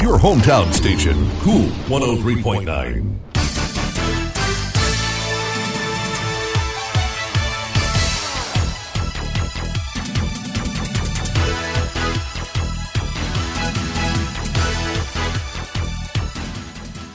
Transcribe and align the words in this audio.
Your 0.00 0.16
hometown 0.16 0.72
station, 0.72 1.28
Cool 1.40 1.66
103.9. 1.88 3.18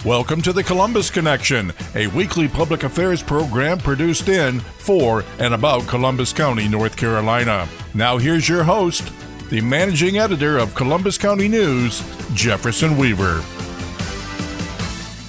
Welcome 0.03 0.41
to 0.41 0.51
the 0.51 0.61
Columbus 0.61 1.09
Connection, 1.09 1.71
a 1.95 2.07
weekly 2.07 2.49
public 2.49 2.83
affairs 2.83 3.23
program 3.23 3.77
produced 3.77 4.27
in, 4.27 4.59
for, 4.59 5.23
and 5.39 5.53
about 5.53 5.87
Columbus 5.87 6.33
County, 6.33 6.67
North 6.67 6.97
Carolina. 6.97 7.65
Now, 7.93 8.17
here's 8.17 8.49
your 8.49 8.63
host, 8.65 9.09
the 9.53 9.61
managing 9.61 10.17
editor 10.17 10.57
of 10.57 10.73
Columbus 10.73 11.15
County 11.15 11.47
News, 11.47 11.99
Jefferson 12.33 12.97
Weaver. 12.97 13.39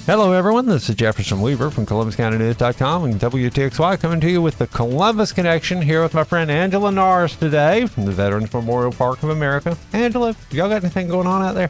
Hello, 0.07 0.31
everyone. 0.31 0.65
This 0.65 0.89
is 0.89 0.95
Jefferson 0.95 1.41
Weaver 1.41 1.69
from 1.69 1.85
ColumbusCountyNews.com 1.85 3.03
and 3.03 3.19
WTXY 3.19 3.99
coming 3.99 4.19
to 4.21 4.31
you 4.31 4.41
with 4.41 4.57
the 4.57 4.65
Columbus 4.65 5.31
Connection 5.31 5.79
here 5.79 6.01
with 6.01 6.15
my 6.15 6.23
friend 6.23 6.49
Angela 6.49 6.91
Norris 6.91 7.35
today 7.35 7.85
from 7.85 8.05
the 8.05 8.11
Veterans 8.11 8.51
Memorial 8.51 8.91
Park 8.91 9.21
of 9.21 9.29
America. 9.29 9.77
Angela, 9.93 10.35
y'all 10.49 10.69
got 10.69 10.83
anything 10.83 11.07
going 11.07 11.27
on 11.27 11.43
out 11.43 11.53
there? 11.53 11.69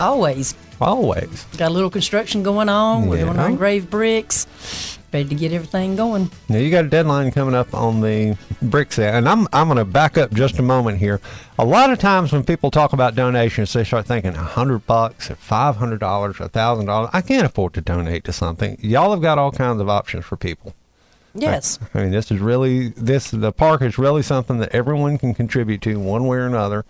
Always. 0.00 0.54
Always. 0.80 1.44
Got 1.56 1.70
a 1.70 1.74
little 1.74 1.90
construction 1.90 2.42
going 2.42 2.68
on. 2.68 3.06
We're 3.06 3.18
doing 3.18 3.34
Yeah. 3.34 3.42
our 3.42 3.48
engraved 3.48 3.88
bricks. 3.90 4.46
Ready 5.12 5.28
to 5.30 5.34
get 5.34 5.52
everything 5.52 5.96
going. 5.96 6.30
Now 6.50 6.58
you 6.58 6.70
got 6.70 6.84
a 6.84 6.88
deadline 6.88 7.30
coming 7.30 7.54
up 7.54 7.72
on 7.72 8.02
the 8.02 8.36
brick 8.60 8.92
set, 8.92 9.14
and 9.14 9.26
I'm 9.26 9.48
I'm 9.52 9.68
going 9.68 9.78
to 9.78 9.84
back 9.86 10.18
up 10.18 10.30
just 10.34 10.58
a 10.58 10.62
moment 10.62 10.98
here. 10.98 11.20
A 11.58 11.64
lot 11.64 11.90
of 11.90 11.98
times 11.98 12.32
when 12.32 12.44
people 12.44 12.70
talk 12.70 12.92
about 12.92 13.14
donations, 13.14 13.72
they 13.72 13.84
start 13.84 14.04
thinking 14.04 14.34
a 14.34 14.38
hundred 14.42 14.86
bucks, 14.86 15.30
or 15.30 15.36
five 15.36 15.76
hundred 15.76 16.00
dollars, 16.00 16.38
a 16.40 16.48
thousand 16.50 16.84
dollars. 16.86 17.08
I 17.14 17.22
can't 17.22 17.46
afford 17.46 17.72
to 17.74 17.80
donate 17.80 18.24
to 18.24 18.32
something. 18.32 18.76
Y'all 18.82 19.12
have 19.12 19.22
got 19.22 19.38
all 19.38 19.52
kinds 19.52 19.80
of 19.80 19.88
options 19.88 20.26
for 20.26 20.36
people. 20.36 20.74
Yes. 21.34 21.78
I 21.94 22.02
mean, 22.02 22.10
this 22.10 22.30
is 22.30 22.40
really 22.40 22.88
this 22.88 23.30
the 23.30 23.52
park 23.52 23.80
is 23.80 23.96
really 23.96 24.22
something 24.22 24.58
that 24.58 24.74
everyone 24.74 25.16
can 25.16 25.32
contribute 25.32 25.80
to 25.82 25.98
one 25.98 26.26
way 26.26 26.36
or 26.38 26.46
another. 26.46 26.84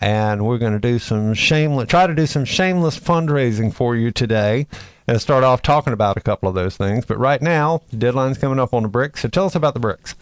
And 0.00 0.46
we're 0.46 0.58
going 0.58 0.72
to 0.72 0.78
do 0.78 0.98
some 0.98 1.34
shameless, 1.34 1.88
try 1.88 2.06
to 2.06 2.14
do 2.14 2.26
some 2.26 2.44
shameless 2.44 2.98
fundraising 2.98 3.72
for 3.72 3.94
you 3.94 4.10
today, 4.10 4.66
and 5.06 5.20
start 5.20 5.44
off 5.44 5.60
talking 5.60 5.92
about 5.92 6.16
a 6.16 6.20
couple 6.20 6.48
of 6.48 6.54
those 6.54 6.76
things. 6.76 7.04
But 7.04 7.18
right 7.18 7.42
now, 7.42 7.82
the 7.90 7.96
deadline's 7.96 8.38
coming 8.38 8.58
up 8.58 8.72
on 8.72 8.82
the 8.82 8.88
bricks. 8.88 9.20
So 9.20 9.28
tell 9.28 9.44
us 9.44 9.54
about 9.54 9.74
the 9.74 9.80
bricks. 9.80 10.14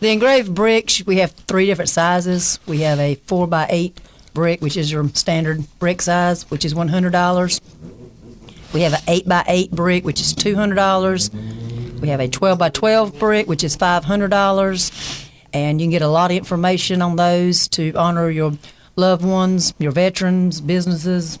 The 0.00 0.10
engraved 0.10 0.54
bricks, 0.54 1.04
we 1.04 1.18
have 1.18 1.32
three 1.32 1.66
different 1.66 1.90
sizes. 1.90 2.58
We 2.66 2.80
have 2.80 2.98
a 2.98 3.16
4 3.16 3.46
by 3.46 3.66
8 3.68 4.00
brick, 4.32 4.62
which 4.62 4.76
is 4.76 4.90
your 4.90 5.06
standard 5.10 5.64
brick 5.78 6.00
size, 6.00 6.50
which 6.50 6.64
is 6.64 6.74
$100. 6.74 7.60
We 8.72 8.82
have 8.82 8.94
an 8.94 9.00
8 9.08 9.28
by 9.28 9.44
8 9.46 9.70
brick, 9.70 10.04
which 10.04 10.20
is 10.20 10.34
$200. 10.34 12.00
We 12.00 12.08
have 12.08 12.20
a 12.20 12.28
12 12.28 12.58
by 12.58 12.68
12 12.68 13.18
brick, 13.18 13.48
which 13.48 13.64
is 13.64 13.76
$500. 13.76 15.30
And 15.52 15.80
you 15.80 15.86
can 15.86 15.90
get 15.90 16.02
a 16.02 16.08
lot 16.08 16.30
of 16.30 16.36
information 16.36 17.00
on 17.02 17.16
those 17.16 17.68
to 17.68 17.92
honor 17.94 18.28
your 18.28 18.52
loved 18.96 19.24
ones, 19.24 19.74
your 19.78 19.92
veterans, 19.92 20.60
businesses, 20.60 21.38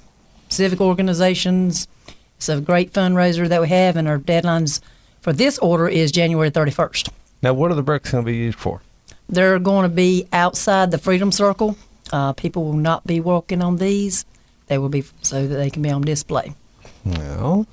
civic 0.48 0.80
organizations. 0.80 1.88
It's 2.36 2.48
a 2.48 2.60
great 2.60 2.92
fundraiser 2.92 3.48
that 3.48 3.60
we 3.60 3.68
have, 3.68 3.96
and 3.96 4.06
our 4.06 4.18
deadlines 4.18 4.80
for 5.20 5.32
this 5.32 5.58
order 5.58 5.88
is 5.88 6.12
January 6.12 6.50
31st. 6.50 7.10
Now, 7.42 7.54
what 7.54 7.70
are 7.70 7.74
the 7.74 7.82
bricks 7.82 8.12
going 8.12 8.24
to 8.24 8.30
be 8.30 8.36
used 8.36 8.58
for? 8.58 8.82
They're 9.28 9.58
going 9.58 9.82
to 9.82 9.94
be 9.94 10.28
outside 10.32 10.90
the 10.90 10.98
Freedom 10.98 11.32
Circle. 11.32 11.76
Uh, 12.12 12.32
people 12.34 12.64
will 12.64 12.74
not 12.74 13.06
be 13.06 13.20
walking 13.20 13.62
on 13.62 13.76
these. 13.76 14.24
They 14.68 14.78
will 14.78 14.88
be 14.88 15.04
so 15.22 15.46
that 15.46 15.54
they 15.54 15.70
can 15.70 15.82
be 15.82 15.90
on 15.90 16.02
display. 16.02 16.54
Well, 17.04 17.66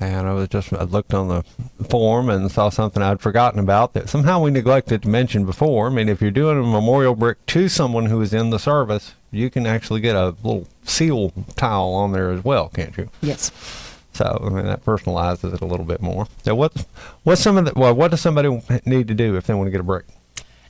and 0.00 0.26
I 0.26 0.32
was 0.32 0.48
just 0.48 0.72
I 0.72 0.84
looked 0.84 1.14
on 1.14 1.28
the 1.28 1.44
form 1.84 2.28
and 2.28 2.50
saw 2.50 2.68
something 2.68 3.02
I'd 3.02 3.20
forgotten 3.20 3.60
about 3.60 3.92
that 3.94 4.08
somehow 4.08 4.40
we 4.40 4.50
neglected 4.50 5.02
to 5.02 5.08
mention 5.08 5.44
before. 5.46 5.86
I 5.86 5.90
mean, 5.90 6.08
if 6.08 6.20
you're 6.20 6.30
doing 6.30 6.58
a 6.58 6.62
memorial 6.62 7.14
brick 7.14 7.44
to 7.46 7.68
someone 7.68 8.06
who 8.06 8.20
is 8.20 8.34
in 8.34 8.50
the 8.50 8.58
service, 8.58 9.14
you 9.30 9.50
can 9.50 9.66
actually 9.66 10.00
get 10.00 10.16
a 10.16 10.34
little 10.42 10.66
seal 10.84 11.32
tile 11.56 11.90
on 11.90 12.12
there 12.12 12.30
as 12.30 12.44
well, 12.44 12.68
can't 12.68 12.96
you? 12.96 13.08
Yes. 13.20 13.50
So 14.12 14.40
I 14.44 14.48
mean, 14.48 14.66
that 14.66 14.84
personalizes 14.84 15.54
it 15.54 15.60
a 15.60 15.66
little 15.66 15.86
bit 15.86 16.00
more. 16.00 16.26
So 16.44 16.54
what 16.54 16.86
what's 17.22 17.40
some 17.40 17.56
of 17.56 17.64
the 17.64 17.72
well, 17.76 17.94
what 17.94 18.10
does 18.10 18.20
somebody 18.20 18.60
need 18.84 19.08
to 19.08 19.14
do 19.14 19.36
if 19.36 19.46
they 19.46 19.54
want 19.54 19.66
to 19.68 19.70
get 19.70 19.80
a 19.80 19.84
brick? 19.84 20.06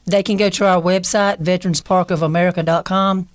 They 0.07 0.23
can 0.23 0.37
go 0.37 0.51
to 0.51 0.67
our 0.67 0.83
website, 0.83 1.39
veteransparkofamerica.com, 1.43 3.29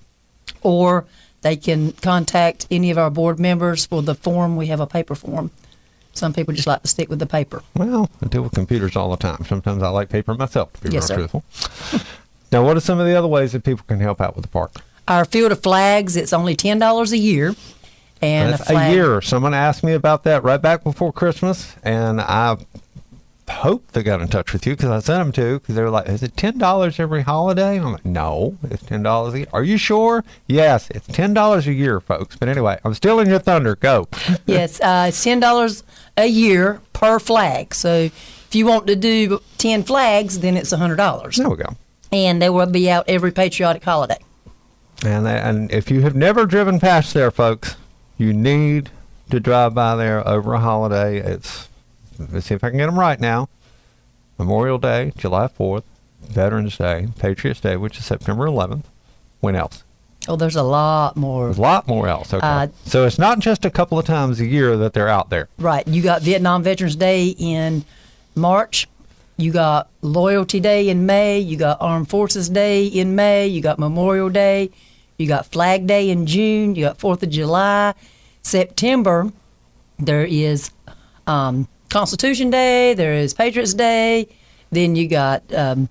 or 0.62 1.06
they 1.41 1.56
can 1.56 1.94
contact 1.94 2.68
any 2.69 2.91
of 2.91 2.97
our 2.97 3.09
board 3.09 3.40
members 3.40 3.85
for 3.88 4.03
the 4.03 4.14
form. 4.14 4.56
We 4.56 4.68
have 4.68 4.80
a 4.80 4.85
paper 4.85 5.16
form. 5.16 5.50
Some 6.19 6.34
people 6.34 6.53
just 6.53 6.68
like 6.68 6.81
to 6.81 6.88
stick 6.90 7.09
with 7.09 7.19
the 7.19 7.25
paper. 7.25 7.63
Well, 7.75 8.09
I 8.22 8.28
deal 8.28 8.41
with 8.41 8.52
computers 8.53 8.97
all 8.97 9.09
the 9.09 9.16
time. 9.18 9.46
Sometimes 9.46 9.81
I 9.81 9.88
like 9.88 10.09
paper 10.09 10.34
myself, 10.35 10.74
to 10.74 10.81
be 10.81 10.90
Yes, 10.94 11.09
real 11.09 11.28
sir. 11.28 11.28
truthful. 11.40 12.02
now, 12.52 12.66
what 12.66 12.75
are 12.75 12.81
some 12.81 13.00
of 13.00 13.06
the 13.06 13.16
other 13.16 13.28
ways 13.28 13.53
that 13.53 13.63
people 13.63 13.85
can 13.88 14.02
help 14.02 14.19
out 14.19 14.35
with 14.35 14.44
the 14.44 14.50
park? 14.50 14.74
Our 15.08 15.24
field 15.24 15.53
of 15.53 15.63
flags, 15.63 16.18
it's 16.18 16.34
only 16.34 16.56
$10 16.58 17.12
a 17.12 17.18
year. 17.18 17.56
And 18.22 18.52
That's 18.52 18.63
a, 18.63 18.74
flag, 18.74 18.91
a 18.91 18.94
year. 18.94 19.22
Someone 19.22 19.53
asked 19.53 19.81
me 19.81 19.94
about 19.94 20.25
that 20.25 20.44
right 20.44 20.62
back 20.62 20.84
before 20.84 21.13
Christmas, 21.13 21.74
and 21.84 22.19
I 22.19 22.58
hope 23.50 23.92
they 23.92 24.04
got 24.04 24.22
in 24.22 24.28
touch 24.28 24.54
with 24.54 24.66
you 24.66 24.76
because 24.76 24.90
I 24.90 25.00
sent 25.00 25.20
them 25.24 25.32
to 25.34 25.60
because 25.60 25.76
they 25.76 25.82
were 25.82 25.90
like, 25.90 26.08
"Is 26.08 26.24
it 26.24 26.36
ten 26.38 26.58
dollars 26.58 27.00
every 27.00 27.22
holiday?" 27.24 27.78
I'm 27.80 27.92
like, 27.94 28.06
"No, 28.06 28.58
it's 28.64 28.84
ten 28.84 29.04
dollars 29.04 29.34
a 29.34 29.40
year." 29.40 29.48
Are 29.54 29.64
you 29.64 29.78
sure? 29.78 30.24
Yes, 30.48 30.90
it's 30.92 31.08
ten 31.08 31.34
dollars 31.34 31.68
a 31.68 31.74
year, 31.74 32.00
folks. 32.00 32.36
But 32.36 32.50
anyway, 32.50 32.80
I'm 32.84 32.94
still 32.94 33.20
in 33.20 33.28
your 33.30 33.40
thunder. 33.40 33.76
Go. 33.76 34.08
Yes, 34.46 34.80
uh, 34.82 35.06
it's 35.09 35.24
ten 35.24 35.40
dollars 35.40 35.84
a 36.18 36.26
year 36.28 36.82
per 36.94 37.20
flag. 37.20 37.74
So 37.76 37.90
if 38.09 38.50
you 38.56 38.66
want 38.66 38.88
to 38.88 38.96
do 38.96 39.42
ten 39.58 39.84
flags, 39.84 40.40
then 40.40 40.58
it's 40.58 40.72
a 40.72 40.78
hundred 40.78 40.96
dollars, 40.98 41.36
there 41.38 41.50
we 41.50 41.56
go. 41.58 41.76
and 42.12 42.42
they 42.42 42.50
will 42.50 42.66
be 42.66 42.90
out 42.90 43.06
every 43.08 43.32
patriotic 43.32 43.84
holiday. 43.84 44.18
And 45.06 45.26
they, 45.26 45.40
and 45.40 45.72
if 45.72 45.90
you 45.90 46.02
have 46.02 46.16
never 46.16 46.46
driven 46.46 46.80
past 46.80 47.14
there, 47.14 47.32
folks, 47.32 47.78
you 48.18 48.34
need 48.34 48.90
to 49.30 49.40
drive 49.40 49.74
by 49.74 49.96
there 49.96 50.28
over 50.28 50.54
a 50.56 50.59
holiday. 50.59 51.20
It's 51.20 51.69
let's 52.31 52.47
see 52.47 52.56
if 52.56 52.63
I 52.63 52.69
can 52.69 52.78
get 52.78 52.88
them 52.88 53.00
right 53.00 53.19
now. 53.19 53.50
Memorial 54.38 54.78
Day, 54.78 55.12
July 55.18 55.47
4th, 55.47 55.84
Veterans 56.22 56.78
Day, 56.78 57.07
Patriots 57.18 57.59
Day, 57.59 57.75
which 57.78 57.97
is 57.97 58.06
September 58.06 58.46
11th. 58.46 58.85
When 59.41 59.56
else? 59.56 59.84
Oh, 60.28 60.35
there's 60.35 60.56
a 60.56 60.63
lot 60.63 61.16
more. 61.16 61.46
There's 61.46 61.58
a 61.58 61.62
lot 61.62 61.88
more 61.88 62.08
else. 62.08 62.34
Okay. 62.34 62.46
Uh, 62.46 62.68
so 62.85 63.06
it's 63.06 63.18
not 63.18 63.40
just 63.40 63.63
a 63.66 63.69
couple 63.69 63.97
of 63.97 64.06
times 64.06 64.40
a 64.40 64.46
year 64.46 64.75
that 64.78 64.94
they're 64.94 65.08
out 65.08 65.29
there. 65.29 65.47
Right, 65.58 65.88
you 65.88 66.02
got 66.02 66.22
Vietnam 66.22 66.62
Veterans 66.62 66.96
Day 66.96 67.35
in 67.38 67.85
March. 68.35 68.88
You 69.38 69.53
got 69.53 69.90
Loyalty 70.02 70.59
Day 70.59 70.90
in 70.90 71.06
May. 71.06 71.40
You 71.40 71.56
got 71.56 71.78
Armed 71.79 72.09
Forces 72.09 72.50
Day 72.50 72.85
in 72.85 73.16
May. 73.16 73.47
You 73.47 73.62
got 73.62 73.79
Memorial 73.79 74.29
Day. 74.29 74.72
You 75.18 75.28
got 75.28 75.46
Flag 75.46 75.88
Day 75.88 76.09
in 76.09 76.25
June. 76.25 76.75
You 76.75 76.85
got 76.85 76.97
Fourth 76.97 77.24
of 77.24 77.29
July. 77.29 77.94
September, 78.41 79.31
there 79.97 80.25
is 80.25 80.72
um, 81.25 81.68
Constitution 81.90 82.50
Day. 82.50 82.94
There 82.94 83.14
is 83.14 83.34
Patriots 83.34 83.74
Day. 83.74 84.28
Then 84.72 84.96
you 84.96 85.08
got 85.08 85.44
um, 85.54 85.90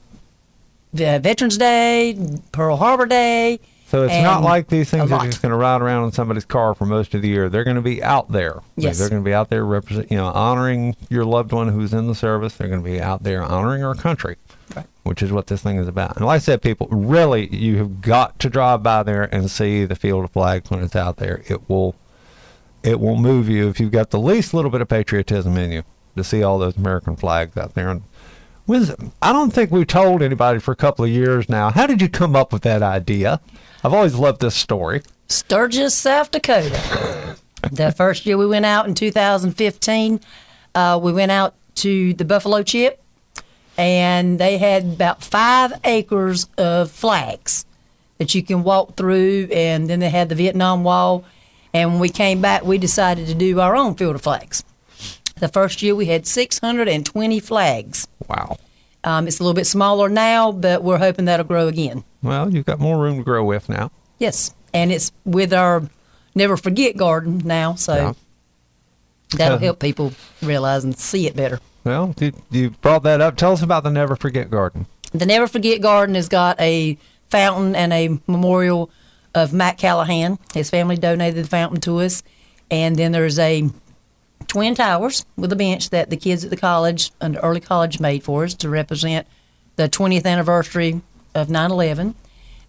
the 0.92 1.18
Veterans 1.20 1.58
Day, 1.58 2.16
Pearl 2.52 2.76
Harbor 2.76 3.06
Day. 3.06 3.60
So 3.86 4.02
it's 4.02 4.22
not 4.22 4.42
like 4.42 4.68
these 4.68 4.90
things 4.90 5.10
are 5.10 5.24
just 5.24 5.40
going 5.40 5.50
to 5.50 5.56
ride 5.56 5.80
around 5.80 6.04
in 6.04 6.12
somebody's 6.12 6.44
car 6.44 6.74
for 6.74 6.84
most 6.84 7.14
of 7.14 7.22
the 7.22 7.28
year. 7.28 7.48
They're 7.48 7.64
going 7.64 7.76
to 7.76 7.82
be 7.82 8.02
out 8.02 8.30
there. 8.30 8.60
Yes. 8.76 8.98
They're 8.98 9.08
going 9.08 9.22
to 9.22 9.24
be 9.26 9.32
out 9.32 9.48
there 9.48 9.64
represent, 9.64 10.10
you 10.10 10.18
know, 10.18 10.26
honoring 10.26 10.94
your 11.08 11.24
loved 11.24 11.52
one 11.52 11.68
who's 11.68 11.94
in 11.94 12.06
the 12.06 12.14
service. 12.14 12.54
They're 12.54 12.68
going 12.68 12.82
to 12.82 12.88
be 12.88 13.00
out 13.00 13.22
there 13.22 13.42
honoring 13.42 13.82
our 13.82 13.94
country, 13.94 14.36
Right. 14.76 14.84
which 15.04 15.22
is 15.22 15.32
what 15.32 15.46
this 15.46 15.62
thing 15.62 15.78
is 15.78 15.88
about. 15.88 16.18
And 16.18 16.26
like 16.26 16.36
I 16.36 16.38
said, 16.40 16.60
people, 16.60 16.86
really, 16.90 17.48
you 17.56 17.78
have 17.78 18.02
got 18.02 18.38
to 18.40 18.50
drive 18.50 18.82
by 18.82 19.02
there 19.04 19.22
and 19.34 19.50
see 19.50 19.86
the 19.86 19.96
field 19.96 20.22
of 20.26 20.32
flags 20.32 20.70
when 20.70 20.82
it's 20.82 20.94
out 20.94 21.16
there. 21.16 21.42
It 21.48 21.66
will, 21.70 21.94
it 22.88 22.98
will 23.00 23.16
move 23.16 23.50
you 23.50 23.68
if 23.68 23.78
you've 23.78 23.92
got 23.92 24.10
the 24.10 24.18
least 24.18 24.54
little 24.54 24.70
bit 24.70 24.80
of 24.80 24.88
patriotism 24.88 25.58
in 25.58 25.70
you 25.70 25.82
to 26.16 26.24
see 26.24 26.42
all 26.42 26.58
those 26.58 26.76
American 26.76 27.16
flags 27.16 27.54
out 27.56 27.74
there. 27.74 27.90
And 27.90 28.02
I 29.20 29.32
don't 29.32 29.50
think 29.50 29.70
we've 29.70 29.86
told 29.86 30.22
anybody 30.22 30.58
for 30.58 30.72
a 30.72 30.76
couple 30.76 31.04
of 31.04 31.10
years 31.10 31.50
now. 31.50 31.70
How 31.70 31.86
did 31.86 32.00
you 32.00 32.08
come 32.08 32.34
up 32.34 32.50
with 32.50 32.62
that 32.62 32.82
idea? 32.82 33.40
I've 33.84 33.92
always 33.92 34.14
loved 34.14 34.40
this 34.40 34.54
story. 34.54 35.02
Sturgis, 35.28 35.94
South 35.94 36.30
Dakota. 36.30 37.36
the 37.70 37.92
first 37.92 38.24
year 38.24 38.38
we 38.38 38.46
went 38.46 38.64
out 38.64 38.88
in 38.88 38.94
2015, 38.94 40.20
uh, 40.74 40.98
we 41.02 41.12
went 41.12 41.30
out 41.30 41.54
to 41.76 42.14
the 42.14 42.24
Buffalo 42.24 42.62
Chip, 42.62 43.02
and 43.76 44.38
they 44.38 44.56
had 44.56 44.84
about 44.84 45.22
five 45.22 45.72
acres 45.84 46.48
of 46.56 46.90
flags 46.90 47.66
that 48.16 48.34
you 48.34 48.42
can 48.42 48.62
walk 48.64 48.96
through, 48.96 49.48
and 49.52 49.88
then 49.90 50.00
they 50.00 50.08
had 50.08 50.30
the 50.30 50.34
Vietnam 50.34 50.84
Wall. 50.84 51.24
And 51.74 51.92
when 51.92 52.00
we 52.00 52.08
came 52.08 52.40
back, 52.40 52.64
we 52.64 52.78
decided 52.78 53.26
to 53.28 53.34
do 53.34 53.60
our 53.60 53.76
own 53.76 53.94
field 53.94 54.14
of 54.14 54.22
flags. 54.22 54.64
The 55.38 55.48
first 55.48 55.82
year 55.82 55.94
we 55.94 56.06
had 56.06 56.26
620 56.26 57.40
flags. 57.40 58.08
Wow. 58.28 58.56
Um, 59.04 59.28
it's 59.28 59.38
a 59.38 59.42
little 59.42 59.54
bit 59.54 59.66
smaller 59.66 60.08
now, 60.08 60.50
but 60.52 60.82
we're 60.82 60.98
hoping 60.98 61.26
that'll 61.26 61.46
grow 61.46 61.68
again. 61.68 62.04
Well, 62.22 62.52
you've 62.52 62.66
got 62.66 62.80
more 62.80 62.98
room 62.98 63.18
to 63.18 63.22
grow 63.24 63.44
with 63.44 63.68
now. 63.68 63.90
Yes, 64.18 64.54
and 64.74 64.90
it's 64.90 65.12
with 65.24 65.52
our 65.52 65.84
never 66.34 66.56
forget 66.56 66.96
garden 66.96 67.40
now, 67.44 67.74
so 67.76 67.94
Yeah. 67.94 68.12
that'll 69.36 69.56
Uh, 69.58 69.60
help 69.60 69.78
people 69.78 70.12
realize 70.42 70.82
and 70.84 70.98
see 70.98 71.26
it 71.26 71.36
better. 71.36 71.60
Well, 71.84 72.14
you, 72.18 72.32
you 72.50 72.70
brought 72.70 73.04
that 73.04 73.20
up. 73.20 73.36
Tell 73.36 73.52
us 73.52 73.62
about 73.62 73.84
the 73.84 73.90
Never 73.90 74.16
Forget 74.16 74.50
Garden. 74.50 74.86
The 75.12 75.24
Never 75.26 75.46
Forget 75.46 75.80
Garden 75.80 76.16
has 76.16 76.28
got 76.28 76.60
a 76.60 76.98
fountain 77.30 77.76
and 77.76 77.92
a 77.92 78.18
memorial 78.26 78.90
of 79.38 79.52
Matt 79.52 79.78
Callahan. 79.78 80.38
His 80.52 80.70
family 80.70 80.96
donated 80.96 81.44
the 81.44 81.48
fountain 81.48 81.80
to 81.82 82.00
us. 82.00 82.22
And 82.70 82.96
then 82.96 83.12
there's 83.12 83.38
a 83.38 83.70
twin 84.48 84.74
towers 84.74 85.24
with 85.36 85.52
a 85.52 85.56
bench 85.56 85.90
that 85.90 86.10
the 86.10 86.16
kids 86.16 86.44
at 86.44 86.50
the 86.50 86.56
college, 86.56 87.12
under 87.20 87.38
early 87.40 87.60
college, 87.60 88.00
made 88.00 88.22
for 88.22 88.44
us 88.44 88.54
to 88.54 88.68
represent 88.68 89.26
the 89.76 89.88
20th 89.88 90.26
anniversary 90.26 91.00
of 91.34 91.48
9 91.48 91.70
11. 91.70 92.14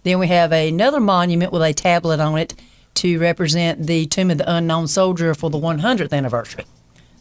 Then 0.03 0.19
we 0.19 0.27
have 0.27 0.51
another 0.51 0.99
monument 0.99 1.51
with 1.51 1.61
a 1.61 1.73
tablet 1.73 2.19
on 2.19 2.37
it 2.37 2.53
to 2.95 3.19
represent 3.19 3.87
the 3.87 4.05
Tomb 4.05 4.31
of 4.31 4.37
the 4.37 4.51
Unknown 4.51 4.87
Soldier 4.87 5.33
for 5.33 5.49
the 5.49 5.57
100th 5.57 6.13
anniversary. 6.13 6.65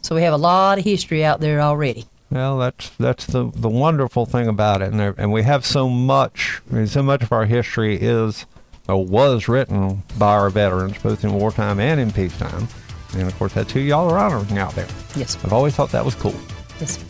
So 0.01 0.15
we 0.15 0.21
have 0.23 0.33
a 0.33 0.37
lot 0.37 0.77
of 0.77 0.83
history 0.83 1.23
out 1.25 1.39
there 1.39 1.59
already. 1.59 2.05
Well, 2.31 2.59
that's 2.59 2.89
that's 2.91 3.25
the 3.25 3.51
the 3.55 3.69
wonderful 3.69 4.25
thing 4.27 4.47
about 4.47 4.83
it, 4.83 4.91
and 4.91 4.99
there, 4.99 5.15
and 5.17 5.31
we 5.33 5.41
have 5.43 5.65
so 5.65 5.89
much. 5.89 6.61
I 6.69 6.75
mean, 6.75 6.87
so 6.87 7.01
much 7.01 7.23
of 7.23 7.31
our 7.31 7.45
history 7.45 7.97
is 7.99 8.45
or 8.89 9.05
was 9.05 9.47
written 9.47 10.03
by 10.17 10.33
our 10.33 10.49
veterans, 10.49 10.97
both 10.97 11.23
in 11.23 11.33
wartime 11.33 11.79
and 11.79 11.99
in 11.99 12.11
peacetime. 12.11 12.67
And 13.13 13.27
of 13.27 13.37
course, 13.37 13.53
that's 13.53 13.71
who 13.71 13.79
y'all 13.79 14.09
are 14.09 14.17
honoring 14.17 14.57
out 14.57 14.73
there. 14.75 14.87
Yes. 15.15 15.37
I've 15.43 15.53
always 15.53 15.75
thought 15.75 15.91
that 15.91 16.05
was 16.05 16.15
cool. 16.15 16.35
Yes. 16.79 17.03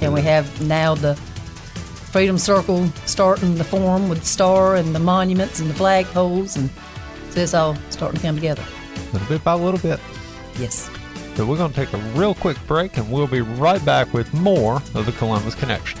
And 0.00 0.12
we 0.12 0.22
have 0.22 0.60
now 0.62 0.94
the 0.94 1.14
Freedom 1.14 2.38
Circle 2.38 2.88
starting 3.04 3.56
to 3.56 3.64
form 3.64 4.08
with 4.08 4.20
the 4.20 4.26
star 4.26 4.76
and 4.76 4.94
the 4.94 4.98
monuments 4.98 5.60
and 5.60 5.68
the 5.68 5.74
flagpoles, 5.74 6.56
and 6.56 6.70
so 7.30 7.40
it's 7.40 7.54
all 7.54 7.76
starting 7.90 8.18
to 8.18 8.26
come 8.26 8.36
together. 8.36 8.64
little 9.12 9.28
bit 9.28 9.44
by 9.44 9.52
little 9.52 9.80
bit. 9.80 10.00
Yes. 10.58 10.90
So 11.34 11.44
we're 11.44 11.58
going 11.58 11.72
to 11.72 11.76
take 11.76 11.92
a 11.92 11.98
real 12.18 12.34
quick 12.34 12.56
break, 12.66 12.96
and 12.96 13.10
we'll 13.10 13.26
be 13.26 13.42
right 13.42 13.84
back 13.84 14.12
with 14.14 14.32
more 14.32 14.76
of 14.94 15.04
the 15.04 15.12
Columbus 15.12 15.54
Connection. 15.54 16.00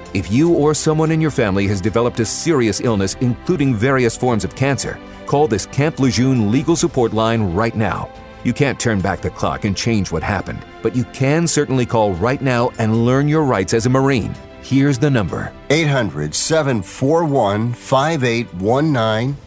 If 0.13 0.29
you 0.29 0.53
or 0.53 0.73
someone 0.73 1.09
in 1.09 1.21
your 1.21 1.31
family 1.31 1.67
has 1.67 1.79
developed 1.79 2.19
a 2.19 2.25
serious 2.25 2.81
illness, 2.81 3.15
including 3.21 3.73
various 3.73 4.17
forms 4.17 4.43
of 4.43 4.55
cancer, 4.55 4.99
call 5.25 5.47
this 5.47 5.65
Camp 5.67 5.99
Lejeune 5.99 6.51
legal 6.51 6.75
support 6.75 7.13
line 7.13 7.53
right 7.53 7.73
now. 7.73 8.09
You 8.43 8.51
can't 8.51 8.77
turn 8.77 8.99
back 8.99 9.21
the 9.21 9.29
clock 9.29 9.63
and 9.63 9.77
change 9.77 10.11
what 10.11 10.21
happened, 10.21 10.65
but 10.81 10.97
you 10.97 11.05
can 11.13 11.47
certainly 11.47 11.85
call 11.85 12.11
right 12.15 12.41
now 12.41 12.71
and 12.77 13.05
learn 13.05 13.29
your 13.29 13.43
rights 13.43 13.73
as 13.73 13.85
a 13.85 13.89
Marine. 13.89 14.35
Here's 14.61 14.99
the 14.99 15.09
number 15.09 15.53
800 15.69 16.35
741 16.35 17.71
5819. 17.71 19.37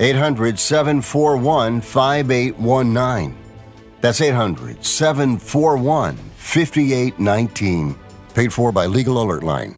800 0.00 0.58
741 0.58 1.80
5819. 1.80 3.36
That's 4.02 4.20
800 4.20 4.84
741 4.84 6.16
5819. 6.36 7.98
Paid 8.38 8.52
for 8.52 8.70
by 8.70 8.86
Legal 8.86 9.20
Alert 9.20 9.42
Line. 9.42 9.74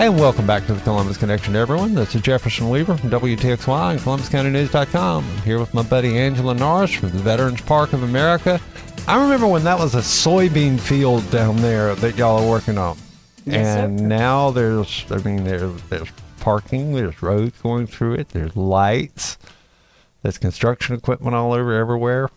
And 0.00 0.18
welcome 0.18 0.44
back 0.44 0.66
to 0.66 0.74
the 0.74 0.80
Columbus 0.80 1.16
Connection, 1.16 1.54
everyone. 1.54 1.94
This 1.94 2.16
is 2.16 2.20
Jefferson 2.20 2.68
Weaver 2.68 2.96
from 2.96 3.10
WTXY 3.10 3.92
and 3.92 4.00
ColumbusCountyNews.com. 4.00 5.24
I'm 5.24 5.42
here 5.42 5.60
with 5.60 5.72
my 5.72 5.84
buddy 5.84 6.18
Angela 6.18 6.54
Norris 6.54 6.94
from 6.94 7.10
the 7.10 7.18
Veterans 7.18 7.60
Park 7.60 7.92
of 7.92 8.02
America. 8.02 8.60
I 9.06 9.22
remember 9.22 9.46
when 9.46 9.64
that 9.64 9.78
was 9.78 9.94
a 9.94 9.98
soybean 9.98 10.80
field 10.80 11.30
down 11.30 11.58
there 11.58 11.94
that 11.96 12.16
y'all 12.16 12.42
are 12.42 12.50
working 12.50 12.78
on. 12.78 12.96
Yes, 13.44 13.76
sir. 13.76 13.84
and 13.84 14.08
now 14.08 14.50
there's, 14.50 15.04
I 15.10 15.18
mean, 15.18 15.44
there's, 15.44 15.82
there's 15.84 16.08
parking, 16.40 16.94
there's 16.94 17.22
roads 17.22 17.60
going 17.60 17.86
through 17.86 18.14
it, 18.14 18.30
there's 18.30 18.56
lights, 18.56 19.36
there's 20.22 20.38
construction 20.38 20.96
equipment 20.96 21.34
all 21.34 21.52
over 21.52 21.74
everywhere. 21.78 22.30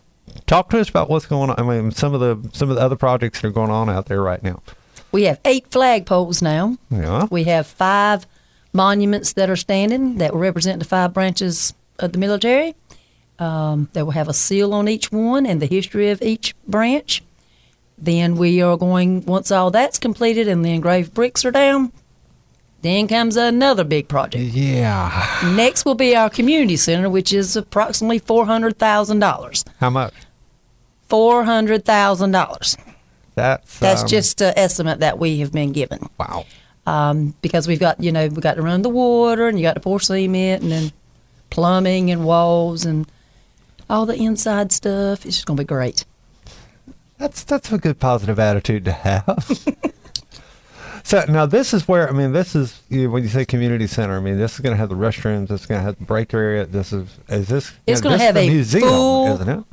Talk 0.46 0.68
to 0.70 0.78
us 0.78 0.90
about 0.90 1.08
what's 1.08 1.24
going 1.24 1.48
on. 1.48 1.58
I 1.58 1.62
mean, 1.62 1.90
some 1.90 2.12
of 2.12 2.20
the 2.20 2.50
some 2.52 2.68
of 2.68 2.76
the 2.76 2.82
other 2.82 2.96
projects 2.96 3.40
that 3.40 3.48
are 3.48 3.52
going 3.52 3.70
on 3.70 3.88
out 3.88 4.06
there 4.06 4.20
right 4.20 4.42
now. 4.42 4.62
We 5.10 5.22
have 5.22 5.40
eight 5.46 5.70
flagpoles 5.70 6.42
now. 6.42 6.76
Yeah. 6.90 7.28
We 7.30 7.44
have 7.44 7.66
five 7.66 8.26
monuments 8.74 9.32
that 9.32 9.48
are 9.48 9.56
standing 9.56 10.18
that 10.18 10.34
represent 10.34 10.80
the 10.80 10.84
five 10.84 11.14
branches 11.14 11.72
of 11.98 12.12
the 12.12 12.18
military. 12.18 12.74
Um, 13.38 13.88
they 13.92 14.02
will 14.02 14.10
have 14.10 14.28
a 14.28 14.34
seal 14.34 14.74
on 14.74 14.88
each 14.88 15.12
one 15.12 15.46
and 15.46 15.62
the 15.62 15.66
history 15.66 16.10
of 16.10 16.20
each 16.22 16.54
branch. 16.66 17.22
Then 17.96 18.36
we 18.36 18.62
are 18.62 18.76
going, 18.76 19.24
once 19.26 19.50
all 19.50 19.70
that's 19.70 19.98
completed 19.98 20.48
and 20.48 20.64
the 20.64 20.72
engraved 20.72 21.14
bricks 21.14 21.44
are 21.44 21.50
down, 21.50 21.92
then 22.82 23.08
comes 23.08 23.36
another 23.36 23.84
big 23.84 24.08
project. 24.08 24.54
Yeah. 24.54 25.52
Next 25.56 25.84
will 25.84 25.94
be 25.96 26.14
our 26.14 26.30
community 26.30 26.76
center, 26.76 27.10
which 27.10 27.32
is 27.32 27.56
approximately 27.56 28.20
$400,000. 28.20 29.64
How 29.78 29.90
much? 29.90 30.14
$400,000. 31.10 32.76
That's 33.34 33.78
That's 33.78 34.02
um, 34.02 34.08
just 34.08 34.40
an 34.40 34.52
estimate 34.56 35.00
that 35.00 35.18
we 35.18 35.38
have 35.40 35.52
been 35.52 35.72
given. 35.72 36.08
wow. 36.18 36.44
um, 36.86 37.34
because 37.40 37.68
we've 37.68 37.78
got 37.78 38.02
you 38.02 38.10
know 38.10 38.22
we've 38.22 38.40
got 38.40 38.54
to 38.54 38.62
run 38.62 38.82
the 38.82 38.88
water 38.88 39.46
and 39.46 39.58
you 39.58 39.62
got 39.62 39.74
to 39.74 39.80
pour 39.80 40.00
cement 40.00 40.62
and 40.62 40.72
then 40.72 40.92
plumbing 41.50 42.10
and 42.10 42.24
walls 42.24 42.84
and 42.84 43.08
all 43.90 44.06
the 44.06 44.16
inside 44.16 44.72
stuff. 44.72 45.24
It's 45.26 45.36
just 45.36 45.46
gonna 45.46 45.58
be 45.58 45.64
great. 45.64 46.04
That's 47.18 47.42
that's 47.44 47.72
a 47.72 47.78
good 47.78 47.98
positive 47.98 48.38
attitude 48.38 48.84
to 48.84 48.92
have. 48.92 49.48
so 51.04 51.24
now 51.28 51.46
this 51.46 51.72
is 51.74 51.88
where 51.88 52.08
I 52.08 52.12
mean 52.12 52.32
this 52.32 52.54
is 52.54 52.80
you 52.88 53.04
know, 53.04 53.10
when 53.10 53.22
you 53.22 53.28
say 53.28 53.44
community 53.44 53.86
center. 53.86 54.16
I 54.16 54.20
mean 54.20 54.38
this 54.38 54.54
is 54.54 54.60
going 54.60 54.72
to 54.74 54.78
have 54.78 54.88
the 54.88 54.94
restrooms. 54.94 55.50
It's 55.50 55.66
going 55.66 55.80
to 55.80 55.84
have 55.84 55.98
the 55.98 56.04
break 56.04 56.32
area. 56.34 56.64
This 56.66 56.92
is 56.92 57.08
is 57.28 57.48
this? 57.48 57.72
It's 57.86 58.00
gonna 58.00 58.18
have 58.18 58.36
a 58.36 58.48
museum, 58.48 58.88
full- 58.88 59.34
isn't 59.34 59.48
it? 59.48 59.64